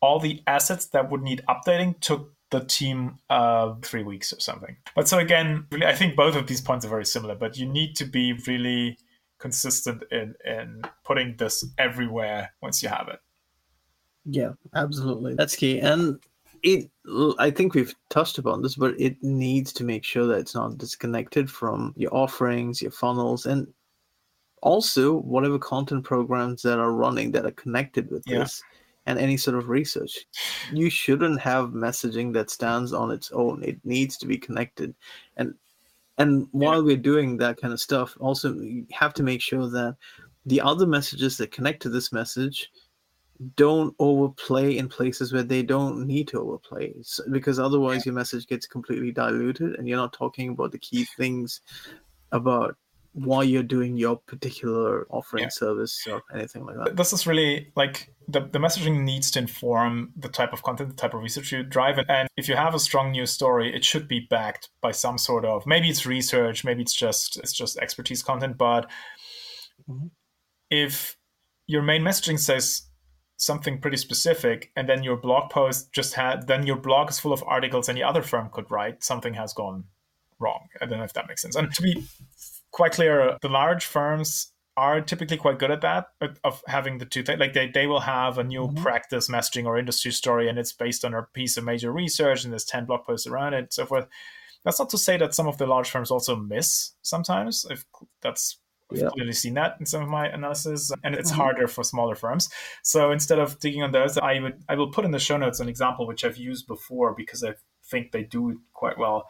all 0.03 0.21
the 0.21 0.43
assets 0.47 0.87
that 0.88 1.11
would 1.11 1.23
need 1.23 1.43
updating 1.49 1.99
took 2.00 2.35
the 2.50 2.61
team 2.61 3.17
uh, 3.31 3.75
three 3.81 4.03
weeks 4.03 4.33
or 4.35 4.38
something. 4.38 4.76
But 4.95 5.09
so 5.09 5.19
again, 5.19 5.67
really, 5.73 5.87
I 5.87 5.95
think 5.95 6.14
both 6.14 6.37
of 6.37 6.47
these 6.47 6.61
points 6.61 6.85
are 6.85 6.91
very 6.91 7.07
similar. 7.07 7.35
But 7.35 7.57
you 7.57 7.67
need 7.67 7.97
to 7.97 8.05
be 8.05 8.35
really 8.47 8.99
consistent 9.38 10.05
in 10.12 10.35
in 10.45 10.83
putting 11.05 11.37
this 11.38 11.64
everywhere 11.79 12.53
once 12.61 12.83
you 12.83 12.91
have 12.91 13.09
it. 13.09 13.19
Yeah, 14.26 14.53
absolutely. 14.75 15.35
That's 15.35 15.57
key. 15.57 15.81
And 15.81 16.19
it 16.64 16.90
i 17.38 17.50
think 17.50 17.75
we've 17.75 17.94
touched 18.11 18.38
upon 18.38 18.62
this 18.62 18.75
but 18.75 18.99
it 18.99 19.16
needs 19.23 19.73
to 19.73 19.85
make 19.85 20.02
sure 20.02 20.26
that 20.26 20.38
it's 20.38 20.54
not 20.54 20.76
disconnected 20.78 21.49
from 21.50 21.92
your 21.97 22.12
offerings 22.14 22.83
your 22.83 22.90
funnels 22.90 23.47
and 23.47 23.68
also 24.62 25.12
whatever 25.12 25.59
content 25.59 26.02
programs 26.02 26.62
that 26.62 26.78
are 26.78 26.92
running 26.92 27.30
that 27.30 27.44
are 27.44 27.52
connected 27.52 28.11
with 28.11 28.25
yeah. 28.26 28.38
this 28.40 28.62
and 29.06 29.18
any 29.18 29.37
sort 29.37 29.56
of 29.56 29.68
research 29.68 30.25
you 30.73 30.88
shouldn't 30.88 31.38
have 31.38 31.71
messaging 31.71 32.33
that 32.33 32.50
stands 32.50 32.94
on 32.94 33.11
its 33.11 33.30
own 33.33 33.62
it 33.62 33.78
needs 33.85 34.16
to 34.16 34.26
be 34.26 34.38
connected 34.38 34.94
and 35.37 35.54
and 36.16 36.49
while 36.52 36.76
yeah. 36.76 36.85
we're 36.85 36.97
doing 36.97 37.37
that 37.37 37.61
kind 37.61 37.75
of 37.75 37.80
stuff 37.80 38.16
also 38.21 38.54
you 38.54 38.87
have 38.90 39.12
to 39.12 39.23
make 39.23 39.42
sure 39.42 39.68
that 39.68 39.97
the 40.47 40.61
other 40.61 40.87
messages 40.87 41.37
that 41.37 41.50
connect 41.50 41.83
to 41.83 41.90
this 41.90 42.11
message 42.12 42.71
don't 43.57 43.95
overplay 43.99 44.76
in 44.76 44.88
places 44.88 45.33
where 45.33 45.43
they 45.43 45.62
don't 45.62 46.07
need 46.07 46.29
to 46.29 46.41
overplay 46.41 46.95
so, 47.03 47.23
because 47.31 47.59
otherwise 47.59 48.07
your 48.07 48.14
message 48.14 48.47
gets 48.47 48.67
completely 48.67 49.11
diluted 49.11 49.75
and 49.75 49.88
you're 49.88 49.99
not 49.99 50.12
talking 50.12 50.50
about 50.50 50.71
the 50.71 50.79
key 50.79 51.05
things 51.17 51.61
about 52.33 52.76
why 53.14 53.45
you're 53.45 53.62
doing 53.62 53.97
your 53.97 54.17
particular 54.17 55.07
offering 55.09 55.45
yeah. 55.45 55.49
service 55.49 56.05
or 56.11 56.23
anything 56.35 56.64
like 56.67 56.76
that 56.76 56.97
this 56.97 57.12
is 57.12 57.26
really 57.26 57.73
like 57.76 58.12
the, 58.26 58.41
the 58.41 58.59
messaging 58.59 59.05
needs 59.05 59.31
to 59.31 59.38
inform 59.38 60.12
the 60.17 60.29
type 60.29 60.53
of 60.53 60.62
content 60.64 60.88
the 60.91 60.97
type 60.97 61.14
of 61.14 61.21
research 61.21 61.53
you 61.53 61.62
drive 61.62 61.99
and 62.09 62.29
if 62.37 62.49
you 62.49 62.57
have 62.57 62.75
a 62.75 62.79
strong 62.79 63.12
news 63.12 63.31
story 63.31 63.75
it 63.75 63.85
should 63.85 64.09
be 64.09 64.26
backed 64.31 64.69
by 64.81 64.91
some 64.91 65.17
sort 65.17 65.45
of 65.45 65.64
maybe 65.64 65.88
it's 65.88 66.07
research 66.07 66.64
maybe 66.64 66.83
it's 66.83 66.95
just 66.95 67.37
it's 67.38 67.53
just 67.53 67.79
expertise 67.79 68.23
content 68.23 68.59
but 68.59 68.91
mm-hmm. 69.88 70.07
if 70.71 71.17
your 71.67 71.83
main 71.83 72.03
messaging 72.03 72.38
says 72.38 72.83
something 73.37 73.81
pretty 73.81 73.97
specific 73.97 74.71
and 74.76 74.88
then 74.88 75.03
your 75.03 75.17
blog 75.17 75.50
post 75.50 75.93
just 75.93 76.14
had 76.14 76.47
then 76.47 76.67
your 76.67 76.76
blog 76.76 77.11
is 77.11 77.19
full 77.19 77.33
of 77.33 77.43
articles 77.47 77.88
any 77.88 78.03
other 78.03 78.23
firm 78.23 78.49
could 78.53 78.71
write 78.71 79.03
something 79.03 79.35
has 79.35 79.53
gone 79.53 79.85
wrong. 80.38 80.69
I 80.81 80.87
don't 80.87 80.99
know 80.99 81.05
if 81.05 81.12
that 81.14 81.29
makes 81.29 81.43
sense. 81.43 81.57
And 81.57 81.73
to 81.73 81.83
be 81.83 82.05
quite 82.71 82.93
clear 82.93 83.38
the 83.41 83.49
large 83.49 83.85
firms 83.87 84.53
are 84.76 85.00
typically 85.00 85.37
quite 85.37 85.59
good 85.59 85.71
at 85.71 85.83
that 85.83 86.07
of 86.43 86.62
having 86.67 86.99
the 86.99 87.05
two 87.05 87.23
things 87.23 87.38
like 87.38 87.53
they, 87.53 87.69
they 87.69 87.87
will 87.87 88.00
have 88.00 88.38
a 88.38 88.45
new 88.45 88.62
mm-hmm. 88.62 88.83
practice 88.83 89.29
messaging 89.29 89.67
or 89.67 89.79
industry 89.79 90.11
story 90.11 90.49
and 90.49 90.59
it's 90.59 90.73
based 90.73 91.05
on 91.05 91.14
a 91.14 91.23
piece 91.23 91.57
of 91.57 91.64
major 91.64 91.93
research 91.93 92.43
and 92.43 92.53
there's 92.53 92.64
10 92.64 92.87
blog 92.87 93.05
posts 93.05 93.26
around 93.26 93.55
it 93.55 93.59
and 93.59 93.73
so 93.73 93.87
forth. 93.87 94.07
That's 94.64 94.79
not 94.79 94.91
to 94.91 94.99
say 94.99 95.17
that 95.19 95.35
some 95.35 95.47
of 95.47 95.59
the 95.59 95.67
large 95.67 95.91
firms 95.91 96.11
also 96.11 96.35
miss 96.37 96.93
sometimes 97.03 97.67
if 97.71 97.85
that's 98.21 98.59
We've 98.91 99.03
yeah. 99.03 99.09
clearly 99.09 99.33
seen 99.33 99.55
that 99.55 99.76
in 99.81 99.87
some 99.87 100.03
of 100.03 100.09
my 100.09 100.29
analysis, 100.29 100.93
and 101.03 101.14
it's 101.14 101.31
mm-hmm. 101.31 101.41
harder 101.41 101.69
for 101.69 101.83
smaller 101.83 102.14
firms. 102.14 102.50
So 102.83 103.11
instead 103.12 103.38
of 103.38 103.59
digging 103.59 103.83
on 103.83 103.93
those, 103.93 104.19
I 104.19 104.41
would 104.41 104.62
I 104.69 104.75
will 104.75 104.91
put 104.91 105.05
in 105.05 105.11
the 105.11 105.19
show 105.19 105.37
notes 105.37 105.61
an 105.61 105.69
example 105.69 106.07
which 106.07 106.25
I've 106.25 106.37
used 106.37 106.67
before 106.67 107.14
because 107.14 107.43
I 107.43 107.55
think 107.91 108.12
they 108.12 108.25
do 108.25 108.50
it 108.50 108.57
quite 108.73 108.99
well. 108.99 109.29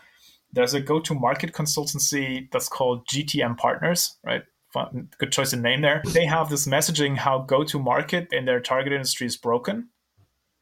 There's 0.53 0.75
a 0.75 0.81
go-to-market 0.81 1.53
consultancy 1.53 2.49
that's 2.53 2.69
called 2.69 3.09
GTM 3.09 3.57
Partners, 3.57 4.17
right? 4.25 4.43
Fun, 4.73 5.09
good 5.19 5.33
choice 5.33 5.53
in 5.53 5.63
name 5.63 5.83
there. 5.83 6.03
They 6.07 6.27
have 6.27 6.49
this 6.49 6.67
messaging 6.67 7.17
how 7.17 7.41
go-to-market 7.41 8.29
in 8.33 8.45
their 8.45 8.61
target 8.61 8.93
industry 8.93 9.27
is 9.27 9.37
broken. 9.37 9.89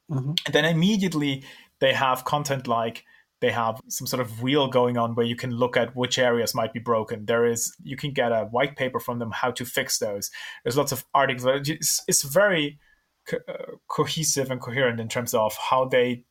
Mm-hmm. 0.09 0.33
And 0.45 0.53
then 0.53 0.65
immediately 0.65 1.43
they 1.79 1.93
have 1.93 2.25
content 2.25 2.67
like 2.67 3.05
they 3.43 3.51
have 3.51 3.81
some 3.89 4.07
sort 4.07 4.21
of 4.21 4.41
wheel 4.41 4.69
going 4.69 4.97
on 4.97 5.15
where 5.15 5.25
you 5.25 5.35
can 5.35 5.51
look 5.51 5.75
at 5.75 5.93
which 5.97 6.17
areas 6.17 6.55
might 6.55 6.71
be 6.71 6.79
broken. 6.79 7.25
There 7.25 7.45
is 7.45 7.75
you 7.83 7.97
can 7.97 8.13
get 8.13 8.31
a 8.31 8.45
white 8.45 8.77
paper 8.77 9.01
from 9.01 9.19
them 9.19 9.31
how 9.31 9.51
to 9.51 9.65
fix 9.65 9.99
those. 9.99 10.31
There's 10.63 10.77
lots 10.77 10.93
of 10.93 11.03
articles. 11.13 11.67
It's, 11.67 12.01
it's 12.07 12.23
very 12.23 12.79
co- 13.27 13.43
uh, 13.45 13.75
cohesive 13.89 14.49
and 14.49 14.61
coherent 14.61 15.01
in 15.01 15.09
terms 15.09 15.33
of 15.33 15.57
how 15.57 15.83
they 15.83 16.23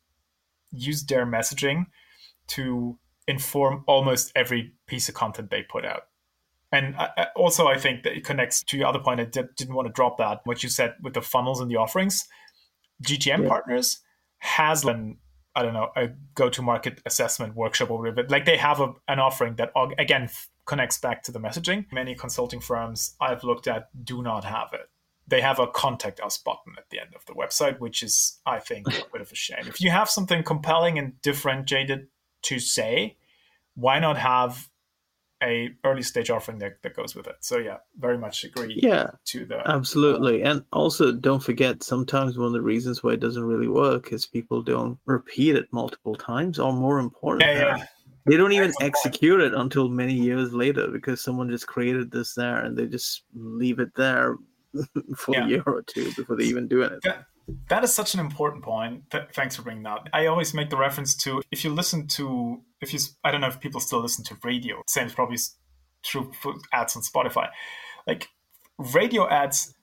use 0.71 1.05
their 1.05 1.27
messaging 1.27 1.85
to 2.47 2.99
inform 3.29 3.85
almost 3.87 4.33
every 4.35 4.73
piece 4.87 5.11
of 5.11 5.15
content 5.15 5.51
they 5.51 5.65
put 5.65 5.85
out. 5.85 6.05
And 6.73 6.97
I, 6.97 7.27
also, 7.37 7.67
I 7.67 7.77
think 7.77 8.05
that 8.05 8.17
it 8.17 8.25
connects 8.25 8.65
to 8.65 8.79
your 8.79 8.87
other 8.87 9.01
point. 9.01 9.21
I 9.21 9.27
did, 9.27 9.51
not 9.69 9.77
want 9.77 9.87
to 9.89 9.93
drop 9.93 10.17
that. 10.17 10.41
What 10.45 10.63
you 10.63 10.71
said 10.71 10.95
with 11.03 11.13
the 11.13 11.21
funnels 11.21 11.61
and 11.61 11.71
the 11.71 11.77
offerings, 11.77 12.27
GTM 13.05 13.43
yeah. 13.43 13.49
partners 13.49 14.01
has 14.39 14.83
an 14.87 15.19
I 15.55 15.63
don't 15.63 15.75
know, 15.75 15.91
a 15.97 16.09
go 16.35 16.49
to 16.49 16.63
market 16.63 17.01
assessment 17.05 17.55
workshop 17.55 17.91
or 17.91 17.99
whatever. 17.99 18.27
Like 18.29 18.45
they 18.47 18.57
have 18.57 18.81
a, 18.81 18.95
an 19.07 19.19
offering 19.19 19.57
that, 19.57 19.71
again, 19.99 20.25
f- 20.25 20.49
connects 20.65 20.99
back 20.99 21.23
to 21.25 21.33
the 21.33 21.39
messaging. 21.39 21.87
Many 21.93 22.15
consulting 22.15 22.61
firms 22.61 23.15
I've 23.21 23.45
looked 23.45 23.69
at 23.69 23.89
do 24.05 24.23
not 24.23 24.45
have 24.45 24.69
it. 24.73 24.89
They 25.29 25.41
have 25.41 25.59
a 25.59 25.67
contact 25.67 26.21
us 26.21 26.39
button 26.39 26.75
at 26.79 26.91
the 26.91 27.01
end 27.01 27.15
of 27.15 27.25
the 27.27 27.35
website, 27.35 27.79
which 27.81 28.03
is, 28.03 28.41
I 28.47 28.59
think, 28.59 28.89
a 28.89 29.05
bit 29.13 29.21
of 29.21 29.31
a 29.31 29.35
shame. 29.35 29.67
If 29.67 29.81
you 29.81 29.91
have 29.91 30.09
something 30.09 30.43
compelling 30.43 30.99
and 30.99 31.21
differentiated 31.23 32.09
to 32.43 32.59
say, 32.59 33.19
why 33.75 33.99
not 33.99 34.19
have 34.19 34.69
a 35.43 35.71
early 35.85 36.03
stage 36.03 36.31
offering 36.31 36.59
that, 36.59 36.83
that 36.83 36.95
goes 36.95 37.15
with 37.15 37.27
it. 37.27 37.37
So 37.41 37.59
yeah, 37.59 37.79
very 37.99 38.19
much 38.19 38.45
agree. 38.45 38.79
Yeah, 38.81 39.11
to 39.27 39.45
the 39.45 39.69
absolutely, 39.69 40.43
and 40.43 40.65
also 40.73 41.13
don't 41.13 41.43
forget 41.43 41.83
sometimes 41.83 42.39
one 42.39 42.47
of 42.47 42.53
the 42.53 42.63
reasons 42.63 43.03
why 43.03 43.13
it 43.13 43.21
doesn't 43.21 43.45
really 43.45 43.69
work 43.69 44.13
is 44.13 44.27
people 44.27 44.63
don't 44.63 44.99
repeat 45.07 45.57
it 45.57 45.67
multiple 45.73 46.15
times, 46.15 46.59
or 46.59 46.73
more 46.73 46.99
important, 46.99 47.51
yeah, 47.51 47.77
yeah. 47.77 47.87
they 48.27 48.37
don't 48.37 48.53
even 48.53 48.73
execute 48.81 49.41
it 49.41 49.55
until 49.55 49.89
many 49.89 50.15
years 50.15 50.53
later 50.53 50.89
because 50.89 51.21
someone 51.21 51.51
just 51.51 51.67
created 51.67 52.11
this 52.11 52.35
there 52.35 52.59
and 52.59 52.77
they 52.77 52.87
just 52.87 53.25
leave 53.35 53.79
it 53.79 53.95
there 53.97 54.37
for 55.17 55.35
yeah. 55.35 55.45
a 55.45 55.49
year 55.49 55.63
or 55.67 55.83
two 55.83 56.13
before 56.15 56.37
they 56.37 56.45
even 56.45 56.69
do 56.69 56.83
anything. 56.83 57.25
That 57.69 57.85
is 57.85 57.93
such 57.93 58.15
an 58.15 58.21
important 58.21 58.63
point. 58.63 59.11
Th- 59.11 59.25
thanks 59.33 59.57
for 59.57 59.63
bringing 59.63 59.83
that. 59.85 60.09
I 60.13 60.27
always 60.27 60.55
make 60.55 60.71
the 60.71 60.77
reference 60.77 61.15
to 61.17 61.43
if 61.51 61.65
you 61.65 61.71
listen 61.71 62.07
to, 62.09 62.61
if 62.81 62.93
you, 62.93 63.01
I 63.25 63.31
don't 63.31 63.41
know 63.41 63.49
if 63.49 63.61
people 63.61 63.81
still 63.81 64.01
listen 64.01 64.25
to 64.27 64.37
radio. 64.45 64.83
Same 64.87 65.07
is 65.07 65.15
probably 65.15 65.39
through 66.05 66.33
ads 66.73 66.97
on 66.97 67.03
Spotify. 67.03 67.49
Like 68.07 68.29
radio 68.79 69.29
ads, 69.29 69.75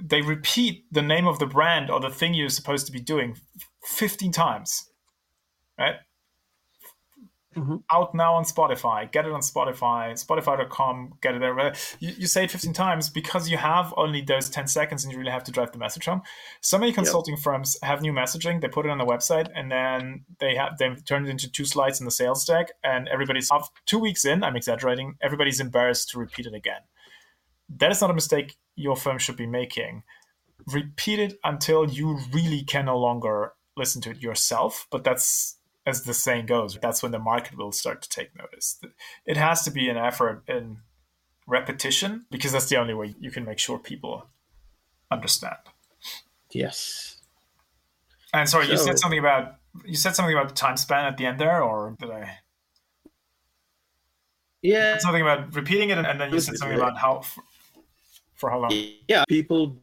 they 0.00 0.22
repeat 0.22 0.84
the 0.90 1.02
name 1.02 1.26
of 1.26 1.38
the 1.38 1.46
brand 1.46 1.90
or 1.90 2.00
the 2.00 2.10
thing 2.10 2.34
you're 2.34 2.48
supposed 2.48 2.86
to 2.86 2.92
be 2.92 3.00
doing 3.00 3.36
15 3.84 4.32
times, 4.32 4.90
right? 5.78 5.96
Mm-hmm. 7.56 7.76
Out 7.90 8.14
now 8.14 8.34
on 8.34 8.44
Spotify. 8.44 9.10
Get 9.12 9.26
it 9.26 9.32
on 9.32 9.40
Spotify, 9.40 10.12
spotify.com, 10.12 11.14
get 11.20 11.34
it 11.34 11.40
there. 11.40 11.74
You, 12.00 12.14
you, 12.18 12.26
say 12.26 12.44
it 12.44 12.50
15 12.50 12.72
times 12.72 13.10
because 13.10 13.50
you 13.50 13.58
have 13.58 13.92
only 13.96 14.22
those 14.22 14.48
10 14.48 14.68
seconds 14.68 15.04
and 15.04 15.12
you 15.12 15.18
really 15.18 15.30
have 15.30 15.44
to 15.44 15.52
drive 15.52 15.70
the 15.72 15.78
message 15.78 16.06
home. 16.06 16.22
So 16.62 16.78
many 16.78 16.92
consulting 16.92 17.34
yep. 17.34 17.42
firms 17.42 17.76
have 17.82 18.00
new 18.00 18.12
messaging, 18.12 18.60
they 18.62 18.68
put 18.68 18.86
it 18.86 18.90
on 18.90 18.98
the 18.98 19.04
website 19.04 19.50
and 19.54 19.70
then 19.70 20.24
they 20.40 20.54
have 20.54 20.78
they 20.78 20.94
turn 21.06 21.26
it 21.26 21.30
into 21.30 21.50
two 21.50 21.66
slides 21.66 22.00
in 22.00 22.06
the 22.06 22.10
sales 22.10 22.44
deck 22.44 22.68
and 22.82 23.06
everybody's 23.08 23.50
off 23.50 23.70
two 23.84 23.98
weeks 23.98 24.24
in, 24.24 24.42
I'm 24.42 24.56
exaggerating, 24.56 25.16
everybody's 25.20 25.60
embarrassed 25.60 26.10
to 26.10 26.18
repeat 26.18 26.46
it 26.46 26.54
again. 26.54 26.80
That 27.68 27.90
is 27.90 28.00
not 28.00 28.10
a 28.10 28.14
mistake 28.14 28.56
your 28.76 28.96
firm 28.96 29.18
should 29.18 29.36
be 29.36 29.46
making. 29.46 30.04
Repeat 30.66 31.18
it 31.18 31.38
until 31.44 31.88
you 31.88 32.18
really 32.32 32.62
can 32.62 32.86
no 32.86 32.98
longer 32.98 33.52
listen 33.76 34.00
to 34.02 34.10
it 34.10 34.22
yourself, 34.22 34.86
but 34.90 35.04
that's 35.04 35.56
as 35.84 36.04
the 36.04 36.14
saying 36.14 36.46
goes, 36.46 36.78
that's 36.80 37.02
when 37.02 37.12
the 37.12 37.18
market 37.18 37.56
will 37.56 37.72
start 37.72 38.02
to 38.02 38.08
take 38.08 38.36
notice. 38.36 38.80
It 39.26 39.36
has 39.36 39.62
to 39.64 39.70
be 39.70 39.88
an 39.88 39.96
effort 39.96 40.42
in 40.46 40.78
repetition 41.46 42.26
because 42.30 42.52
that's 42.52 42.68
the 42.68 42.76
only 42.76 42.94
way 42.94 43.14
you 43.18 43.30
can 43.30 43.44
make 43.44 43.58
sure 43.58 43.78
people 43.78 44.26
understand. 45.10 45.56
Yes. 46.50 47.16
And 48.32 48.48
sorry, 48.48 48.66
so, 48.66 48.72
you 48.72 48.78
said 48.78 48.98
something 48.98 49.18
about 49.18 49.56
you 49.86 49.96
said 49.96 50.14
something 50.14 50.34
about 50.34 50.48
the 50.48 50.54
time 50.54 50.76
span 50.76 51.06
at 51.06 51.16
the 51.16 51.26
end 51.26 51.38
there, 51.38 51.62
or 51.62 51.96
did 51.98 52.10
I? 52.10 52.38
Yeah. 54.60 54.98
Something 54.98 55.22
about 55.22 55.54
repeating 55.54 55.90
it, 55.90 55.98
and 55.98 56.20
then 56.20 56.32
you 56.32 56.40
said 56.40 56.56
something 56.56 56.76
about 56.76 56.96
how 56.96 57.22
for 58.34 58.50
how 58.50 58.60
long. 58.60 58.70
Yeah, 59.08 59.24
people 59.28 59.78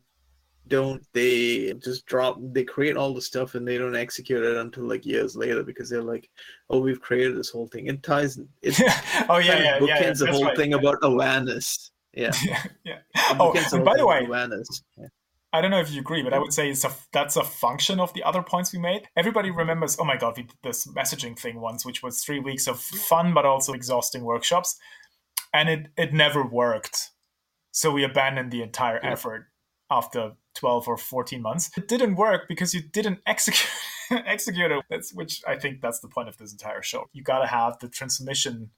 don't 0.70 1.06
they 1.14 1.74
just 1.84 2.06
drop 2.06 2.38
they 2.40 2.64
create 2.64 2.96
all 2.96 3.14
the 3.14 3.22
stuff 3.22 3.56
and 3.56 3.68
they 3.68 3.78
don't 3.78 3.96
execute 3.96 4.44
it 4.44 4.58
until 4.58 4.86
like 4.86 5.06
years 5.06 5.36
later 5.36 5.64
because 5.64 5.90
they're 5.90 6.02
like 6.02 6.30
oh 6.70 6.80
we've 6.80 7.02
created 7.02 7.36
this 7.36 7.50
whole 7.50 7.68
thing 7.68 7.88
it 7.88 8.02
ties 8.04 8.40
it 8.62 8.80
oh 9.30 9.38
yeah 9.38 9.60
yeah, 9.60 9.80
bookends 9.80 9.88
yeah, 9.88 10.02
yeah, 10.02 10.14
the 10.14 10.32
whole 10.32 10.46
right. 10.46 10.58
thing 10.58 10.74
about 10.74 10.98
awareness 11.02 11.92
yeah 12.14 12.32
yeah, 12.44 12.64
yeah. 12.84 13.00
oh 13.40 13.54
and 13.74 13.84
by 13.84 13.98
the 13.98 14.06
way 14.06 14.24
awareness 14.26 14.84
yeah. 14.98 15.08
I 15.52 15.62
don't 15.62 15.72
know 15.72 15.80
if 15.80 15.92
you 15.92 16.00
agree, 16.00 16.22
but 16.22 16.32
I 16.32 16.38
would 16.38 16.54
say 16.54 16.70
it's 16.70 16.86
a, 16.86 16.92
that's 17.12 17.36
a 17.36 17.44
function 17.44 18.00
of 18.00 18.14
the 18.14 18.22
other 18.22 18.44
points 18.44 18.72
we 18.72 18.78
made. 18.78 19.08
Everybody 19.18 19.50
mm-hmm. 19.50 19.58
remembers, 19.58 19.98
oh 20.00 20.04
my 20.04 20.16
God, 20.16 20.38
we 20.38 20.44
did 20.44 20.56
this 20.62 20.86
messaging 20.86 21.38
thing 21.38 21.60
once, 21.60 21.84
which 21.84 22.04
was 22.04 22.22
three 22.22 22.40
weeks 22.40 22.68
of 22.68 22.76
mm-hmm. 22.76 22.98
fun 22.98 23.34
but 23.34 23.46
also 23.46 23.74
exhausting 23.74 24.24
workshops. 24.24 24.78
And 25.52 25.68
it, 25.68 25.88
it 25.98 26.14
never 26.14 26.46
worked. 26.46 27.10
So 27.72 27.92
we 27.92 28.04
abandoned 28.04 28.52
the 28.52 28.62
entire 28.62 29.00
yeah. 29.02 29.12
effort 29.12 29.48
after 29.90 30.34
12 30.60 30.88
or 30.90 30.98
14 30.98 31.42
months. 31.42 31.72
It 31.78 31.88
didn't 31.88 32.16
work 32.16 32.48
because 32.50 32.74
you 32.74 32.82
didn't 32.82 33.20
execute 33.26 33.70
execute 34.12 34.72
it. 34.72 34.84
That's 34.90 35.14
which 35.14 35.42
I 35.48 35.56
think 35.56 35.82
that's 35.82 36.00
the 36.00 36.10
point 36.10 36.28
of 36.28 36.38
this 36.38 36.52
entire 36.52 36.82
show. 36.82 37.06
You 37.14 37.24
got 37.24 37.40
to 37.40 37.48
have 37.48 37.80
the 37.80 37.88
transmission 37.88 38.72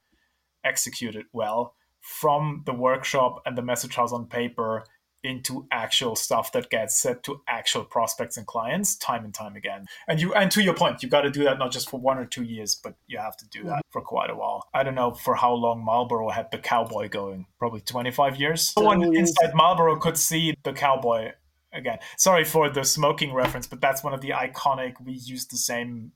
executed 0.63 1.25
well 1.33 1.73
from 1.99 2.63
the 2.65 2.73
workshop 2.73 3.41
and 3.45 3.57
the 3.57 3.61
message 3.61 3.95
house 3.95 4.11
on 4.11 4.27
paper 4.27 4.83
into 5.23 5.67
actual 5.71 6.15
stuff 6.15 6.51
that 6.51 6.69
gets 6.69 6.99
set 6.99 7.23
to 7.23 7.41
actual 7.47 7.83
prospects 7.83 8.37
and 8.37 8.47
clients 8.47 8.95
time 8.95 9.23
and 9.23 9.33
time 9.33 9.55
again. 9.55 9.85
And 10.07 10.19
you 10.19 10.33
and 10.33 10.51
to 10.51 10.63
your 10.63 10.73
point, 10.73 11.03
you 11.03 11.09
got 11.09 11.21
to 11.21 11.31
do 11.31 11.43
that 11.43 11.59
not 11.59 11.71
just 11.71 11.89
for 11.89 11.99
one 11.99 12.17
or 12.17 12.25
two 12.25 12.43
years, 12.43 12.75
but 12.75 12.95
you 13.07 13.17
have 13.17 13.37
to 13.37 13.47
do 13.49 13.63
that 13.65 13.81
for 13.91 14.01
quite 14.01 14.29
a 14.29 14.35
while. 14.35 14.67
I 14.73 14.83
don't 14.83 14.95
know 14.95 15.11
for 15.11 15.35
how 15.35 15.53
long 15.53 15.83
Marlboro 15.83 16.29
had 16.29 16.49
the 16.51 16.57
cowboy 16.57 17.09
going, 17.09 17.45
probably 17.59 17.81
25 17.81 18.39
years. 18.39 18.69
Someone 18.69 19.03
inside 19.15 19.53
Marlboro 19.53 19.97
could 19.97 20.17
see 20.17 20.55
the 20.63 20.73
cowboy 20.73 21.31
again. 21.73 21.99
Sorry 22.17 22.43
for 22.43 22.69
the 22.69 22.83
smoking 22.83 23.33
reference, 23.33 23.67
but 23.67 23.81
that's 23.81 24.03
one 24.03 24.13
of 24.13 24.21
the 24.21 24.29
iconic 24.29 24.93
we 25.03 25.13
use 25.13 25.45
the 25.47 25.57
same 25.57 26.11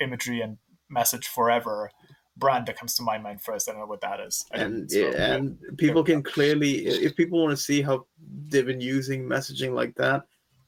imagery 0.00 0.40
and 0.40 0.58
message 0.88 1.28
forever 1.28 1.90
brand 2.38 2.66
that 2.66 2.78
comes 2.78 2.94
to 2.94 3.02
my 3.02 3.18
mind 3.18 3.42
first. 3.42 3.68
I 3.68 3.72
don't 3.72 3.80
know 3.80 3.86
what 3.86 4.00
that 4.00 4.20
is. 4.20 4.44
And 4.52 4.88
yeah, 4.90 5.34
and 5.34 5.58
people 5.76 6.04
can 6.04 6.22
clearly, 6.22 6.86
if 6.86 7.16
people 7.16 7.42
want 7.42 7.50
to 7.50 7.62
see 7.62 7.82
how 7.82 8.06
they've 8.48 8.66
been 8.66 8.80
using 8.80 9.24
messaging 9.24 9.74
like 9.74 9.94
that 9.96 10.22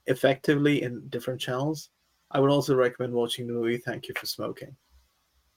effectively 0.06 0.82
in 0.82 1.06
different 1.08 1.40
channels, 1.40 1.90
I 2.32 2.40
would 2.40 2.50
also 2.50 2.74
recommend 2.74 3.12
watching 3.12 3.46
the 3.46 3.52
movie 3.52 3.78
Thank 3.78 4.08
You 4.08 4.14
for 4.18 4.26
Smoking. 4.26 4.74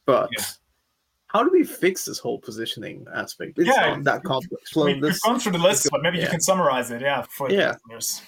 But 0.06 0.30
yeah. 0.38 0.44
how 1.28 1.44
do 1.44 1.50
we 1.52 1.64
fix 1.64 2.06
this 2.06 2.20
whole 2.20 2.40
positioning 2.40 3.06
aspect? 3.14 3.58
It's 3.58 3.68
yeah, 3.68 3.96
not 3.96 4.04
that 4.04 4.24
complex. 4.24 4.76
we, 4.76 5.00
have 5.00 5.22
gone 5.22 5.40
through 5.40 5.54
the 5.54 5.58
list, 5.58 5.88
but 5.92 6.02
maybe 6.02 6.18
yeah. 6.18 6.26
you 6.26 6.30
can 6.30 6.42
summarize 6.42 6.92
it. 6.92 7.02
Yeah, 7.02 7.24
for 7.30 7.50
yeah. 7.50 7.76
listeners. 7.90 8.22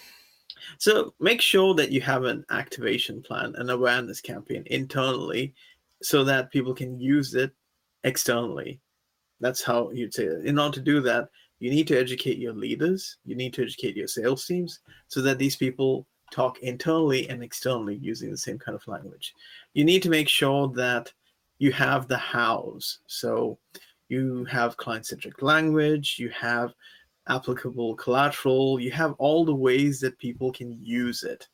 So 0.78 1.14
make 1.20 1.42
sure 1.42 1.74
that 1.76 1.92
you 1.92 2.02
have 2.02 2.24
an 2.24 2.46
activation 2.50 3.22
plan, 3.22 3.54
an 3.56 3.70
awareness 3.70 4.22
campaign 4.22 4.64
internally, 4.68 5.54
so 6.02 6.24
that 6.24 6.52
people 6.52 6.74
can 6.74 7.00
use 7.00 7.36
it 7.36 7.52
externally. 8.04 8.80
That's 9.40 9.64
how 9.64 9.92
you'd 9.92 10.14
say 10.14 10.26
it. 10.26 10.46
In 10.46 10.60
order 10.60 10.76
to 10.76 10.82
do 10.82 11.02
that, 11.02 11.30
you 11.60 11.70
need 11.70 11.88
to 11.88 11.98
educate 11.98 12.38
your 12.38 12.54
leaders, 12.54 13.18
you 13.26 13.36
need 13.36 13.54
to 13.54 13.64
educate 13.64 13.96
your 13.96 14.08
sales 14.08 14.46
teams 14.46 14.80
so 15.08 15.22
that 15.22 15.38
these 15.38 15.56
people 15.56 16.06
talk 16.32 16.60
internally 16.60 17.30
and 17.30 17.44
externally 17.44 17.96
using 17.96 18.32
the 18.32 18.38
same 18.38 18.60
kind 18.60 18.76
of 18.76 18.88
language. 18.88 19.34
You 19.74 19.86
need 19.86 20.04
to 20.04 20.10
make 20.10 20.28
sure 20.28 20.68
that 20.70 21.12
you 21.60 21.72
have 21.72 22.08
the 22.08 22.18
hows. 22.18 23.00
So 23.08 23.58
you 24.10 24.46
have 24.46 24.78
client 24.78 25.06
centric 25.06 25.42
language, 25.42 26.18
you 26.20 26.30
have 26.30 26.74
applicable 27.28 27.96
collateral, 27.96 28.80
you 28.80 28.92
have 28.92 29.14
all 29.14 29.46
the 29.46 29.56
ways 29.56 30.00
that 30.00 30.18
people 30.20 30.52
can 30.52 30.72
use 30.82 31.24
it. 31.24 31.48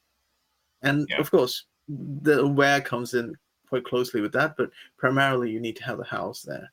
And 0.82 1.08
yeah. 1.10 1.20
of 1.20 1.32
course, 1.32 1.66
the 1.88 2.48
where 2.48 2.82
comes 2.82 3.14
in 3.14 3.36
quite 3.68 3.86
closely 3.86 4.22
with 4.22 4.34
that, 4.34 4.56
but 4.58 4.70
primarily 4.98 5.50
you 5.50 5.60
need 5.60 5.78
to 5.78 5.84
have 5.84 5.98
the 5.98 6.04
house 6.04 6.42
there. 6.42 6.70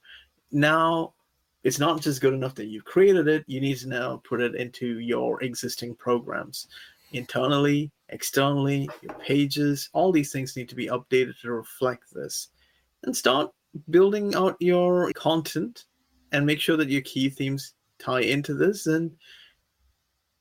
Now, 0.50 1.14
it's 1.62 1.78
not 1.78 2.00
just 2.00 2.20
good 2.20 2.34
enough 2.34 2.54
that 2.56 2.66
you've 2.66 2.84
created 2.84 3.28
it, 3.28 3.44
you 3.46 3.60
need 3.60 3.78
to 3.78 3.88
now 3.88 4.22
put 4.28 4.40
it 4.40 4.54
into 4.54 4.98
your 5.00 5.42
existing 5.42 5.94
programs 5.96 6.68
internally, 7.12 7.90
externally, 8.10 8.88
your 9.02 9.14
pages, 9.14 9.90
all 9.92 10.12
these 10.12 10.32
things 10.32 10.56
need 10.56 10.68
to 10.68 10.74
be 10.74 10.88
updated 10.88 11.40
to 11.40 11.52
reflect 11.52 12.04
this. 12.12 12.48
And 13.04 13.16
start 13.16 13.50
building 13.90 14.34
out 14.34 14.56
your 14.60 15.12
content 15.12 15.84
and 16.32 16.44
make 16.44 16.60
sure 16.60 16.76
that 16.76 16.90
your 16.90 17.02
key 17.02 17.28
themes 17.28 17.74
tie 17.98 18.20
into 18.20 18.54
this 18.54 18.86
and 18.86 19.12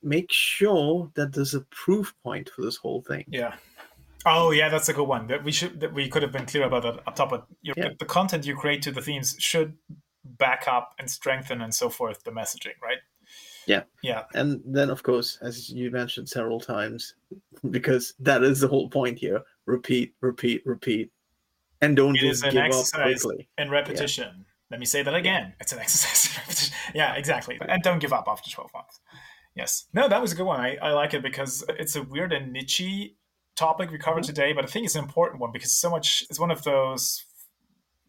make 0.02 0.30
sure 0.30 1.10
that 1.14 1.32
there's 1.32 1.54
a 1.54 1.60
proof 1.70 2.14
point 2.22 2.50
for 2.50 2.62
this 2.62 2.76
whole 2.76 3.02
thing. 3.02 3.24
Yeah. 3.28 3.54
Oh 4.26 4.50
yeah, 4.50 4.68
that's 4.68 4.88
a 4.88 4.92
good 4.92 5.08
one. 5.08 5.26
That 5.28 5.44
we 5.44 5.52
should 5.52 5.80
that 5.80 5.92
we 5.92 6.08
could 6.08 6.22
have 6.22 6.32
been 6.32 6.46
clear 6.46 6.64
about 6.64 6.82
that 6.82 7.00
up 7.06 7.14
top. 7.14 7.30
But 7.30 7.46
yeah. 7.62 7.90
the 7.98 8.04
content 8.04 8.46
you 8.46 8.56
create 8.56 8.82
to 8.82 8.92
the 8.92 9.00
themes 9.00 9.36
should 9.38 9.76
back 10.24 10.66
up 10.68 10.94
and 10.98 11.10
strengthen 11.10 11.62
and 11.62 11.74
so 11.74 11.88
forth 11.88 12.22
the 12.24 12.30
messaging, 12.30 12.74
right? 12.82 12.98
Yeah. 13.66 13.82
Yeah. 14.02 14.24
And 14.34 14.60
then 14.64 14.90
of 14.90 15.02
course, 15.02 15.38
as 15.42 15.70
you 15.70 15.90
mentioned 15.90 16.28
several 16.28 16.60
times, 16.60 17.14
because 17.70 18.14
that 18.20 18.42
is 18.42 18.60
the 18.60 18.68
whole 18.68 18.88
point 18.88 19.18
here. 19.18 19.42
Repeat, 19.66 20.14
repeat, 20.20 20.62
repeat. 20.64 21.10
And 21.80 21.94
don't 21.94 22.16
it 22.16 22.20
just 22.20 22.42
give 22.42 22.56
up 22.56 22.86
quickly. 22.92 23.48
And 23.56 23.70
repetition. 23.70 24.44
Let 24.70 24.80
me 24.80 24.86
say 24.86 25.02
that 25.02 25.14
again. 25.14 25.54
It's 25.60 25.72
an 25.72 25.78
exercise. 25.80 26.70
Yeah, 26.94 27.14
exactly. 27.14 27.58
And 27.60 27.82
don't 27.82 27.98
give 27.98 28.12
up 28.12 28.26
after 28.28 28.50
12 28.50 28.70
months. 28.74 29.00
Yes. 29.54 29.86
No, 29.92 30.08
that 30.08 30.20
was 30.22 30.32
a 30.32 30.34
good 30.36 30.46
one. 30.46 30.60
I, 30.60 30.76
I 30.76 30.92
like 30.92 31.14
it 31.14 31.22
because 31.22 31.64
it's 31.68 31.96
a 31.96 32.02
weird 32.02 32.32
and 32.32 32.54
nichey 32.54 33.14
topic 33.56 33.90
we 33.90 33.98
covered 33.98 34.22
mm-hmm. 34.22 34.34
today, 34.34 34.52
but 34.52 34.64
I 34.64 34.68
think 34.68 34.86
it's 34.86 34.94
an 34.94 35.04
important 35.04 35.40
one 35.40 35.50
because 35.52 35.72
so 35.72 35.90
much 35.90 36.24
it's 36.30 36.38
one 36.38 36.50
of 36.50 36.62
those 36.62 37.24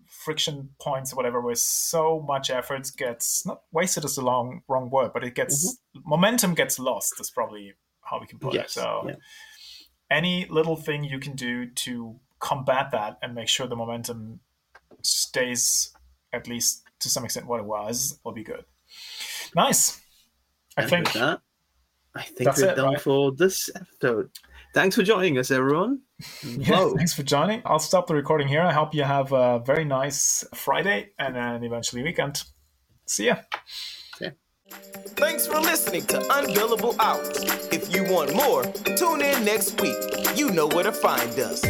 friction 0.08 0.70
points 0.80 1.14
or 1.14 1.16
whatever 1.16 1.42
where 1.42 1.56
so 1.56 2.20
much 2.28 2.50
effort 2.50 2.92
gets 2.98 3.46
not 3.46 3.62
wasted 3.72 4.06
is 4.06 4.16
the 4.16 4.22
long 4.22 4.62
wrong 4.68 4.90
word, 4.90 5.12
but 5.14 5.24
it 5.24 5.34
gets 5.34 5.74
mm-hmm. 5.74 6.10
momentum 6.10 6.54
gets 6.54 6.78
lost 6.78 7.20
is 7.20 7.32
probably 7.32 7.74
how 8.02 8.20
we 8.20 8.28
can 8.28 8.38
put 8.38 8.54
yes. 8.54 8.66
it. 8.66 8.72
So 8.72 9.06
yeah. 9.08 9.16
any 10.12 10.46
little 10.50 10.76
thing 10.76 11.04
you 11.04 11.20
can 11.20 11.36
do 11.36 11.68
to 11.68 12.20
combat 12.40 12.92
that 12.92 13.18
and 13.22 13.34
make 13.34 13.48
sure 13.48 13.66
the 13.66 13.76
momentum 13.76 14.40
stays 15.02 15.92
at 16.34 16.48
least 16.48 16.84
to 17.00 17.10
some 17.10 17.26
extent 17.26 17.48
what 17.48 17.60
it 17.60 17.66
was 17.66 18.20
will 18.24 18.34
be 18.34 18.44
good. 18.44 18.66
Nice. 19.56 20.02
I 20.78 20.82
and 20.82 20.90
think 20.90 21.14
that, 21.14 21.42
I 22.16 22.24
think 22.24 22.58
we're 22.58 22.70
it, 22.70 22.76
done 22.76 22.94
right? 22.94 23.02
for 23.02 23.32
this 23.32 23.70
episode. 23.76 24.30
Thanks 24.74 24.96
for 24.96 25.04
joining 25.04 25.38
us, 25.38 25.50
everyone. 25.52 26.02
yeah, 26.46 26.90
thanks 26.96 27.14
for 27.14 27.24
joining. 27.24 27.62
I'll 27.66 27.80
stop 27.80 28.08
the 28.08 28.14
recording 28.14 28.48
here. 28.48 28.62
I 28.62 28.72
hope 28.72 28.94
you 28.94 29.04
have 29.04 29.32
a 29.32 29.60
very 29.66 29.84
nice 29.84 30.46
Friday 30.54 31.10
and 31.18 31.36
then 31.36 31.64
eventually 31.64 32.04
weekend. 32.04 32.44
See 33.08 33.28
ya. 33.28 33.38
Yeah. 34.22 34.32
Thanks 35.16 35.48
for 35.48 35.60
listening 35.60 36.06
to 36.08 36.20
Unbillable 36.20 36.96
Hours. 37.00 37.44
If 37.72 37.94
you 37.94 38.04
want 38.04 38.36
more, 38.36 38.64
tune 38.96 39.22
in 39.22 39.44
next 39.44 39.82
week. 39.82 39.98
You 40.36 40.52
know 40.52 40.68
where 40.68 40.84
to 40.84 40.92
find 40.92 41.32
us. 41.40 41.64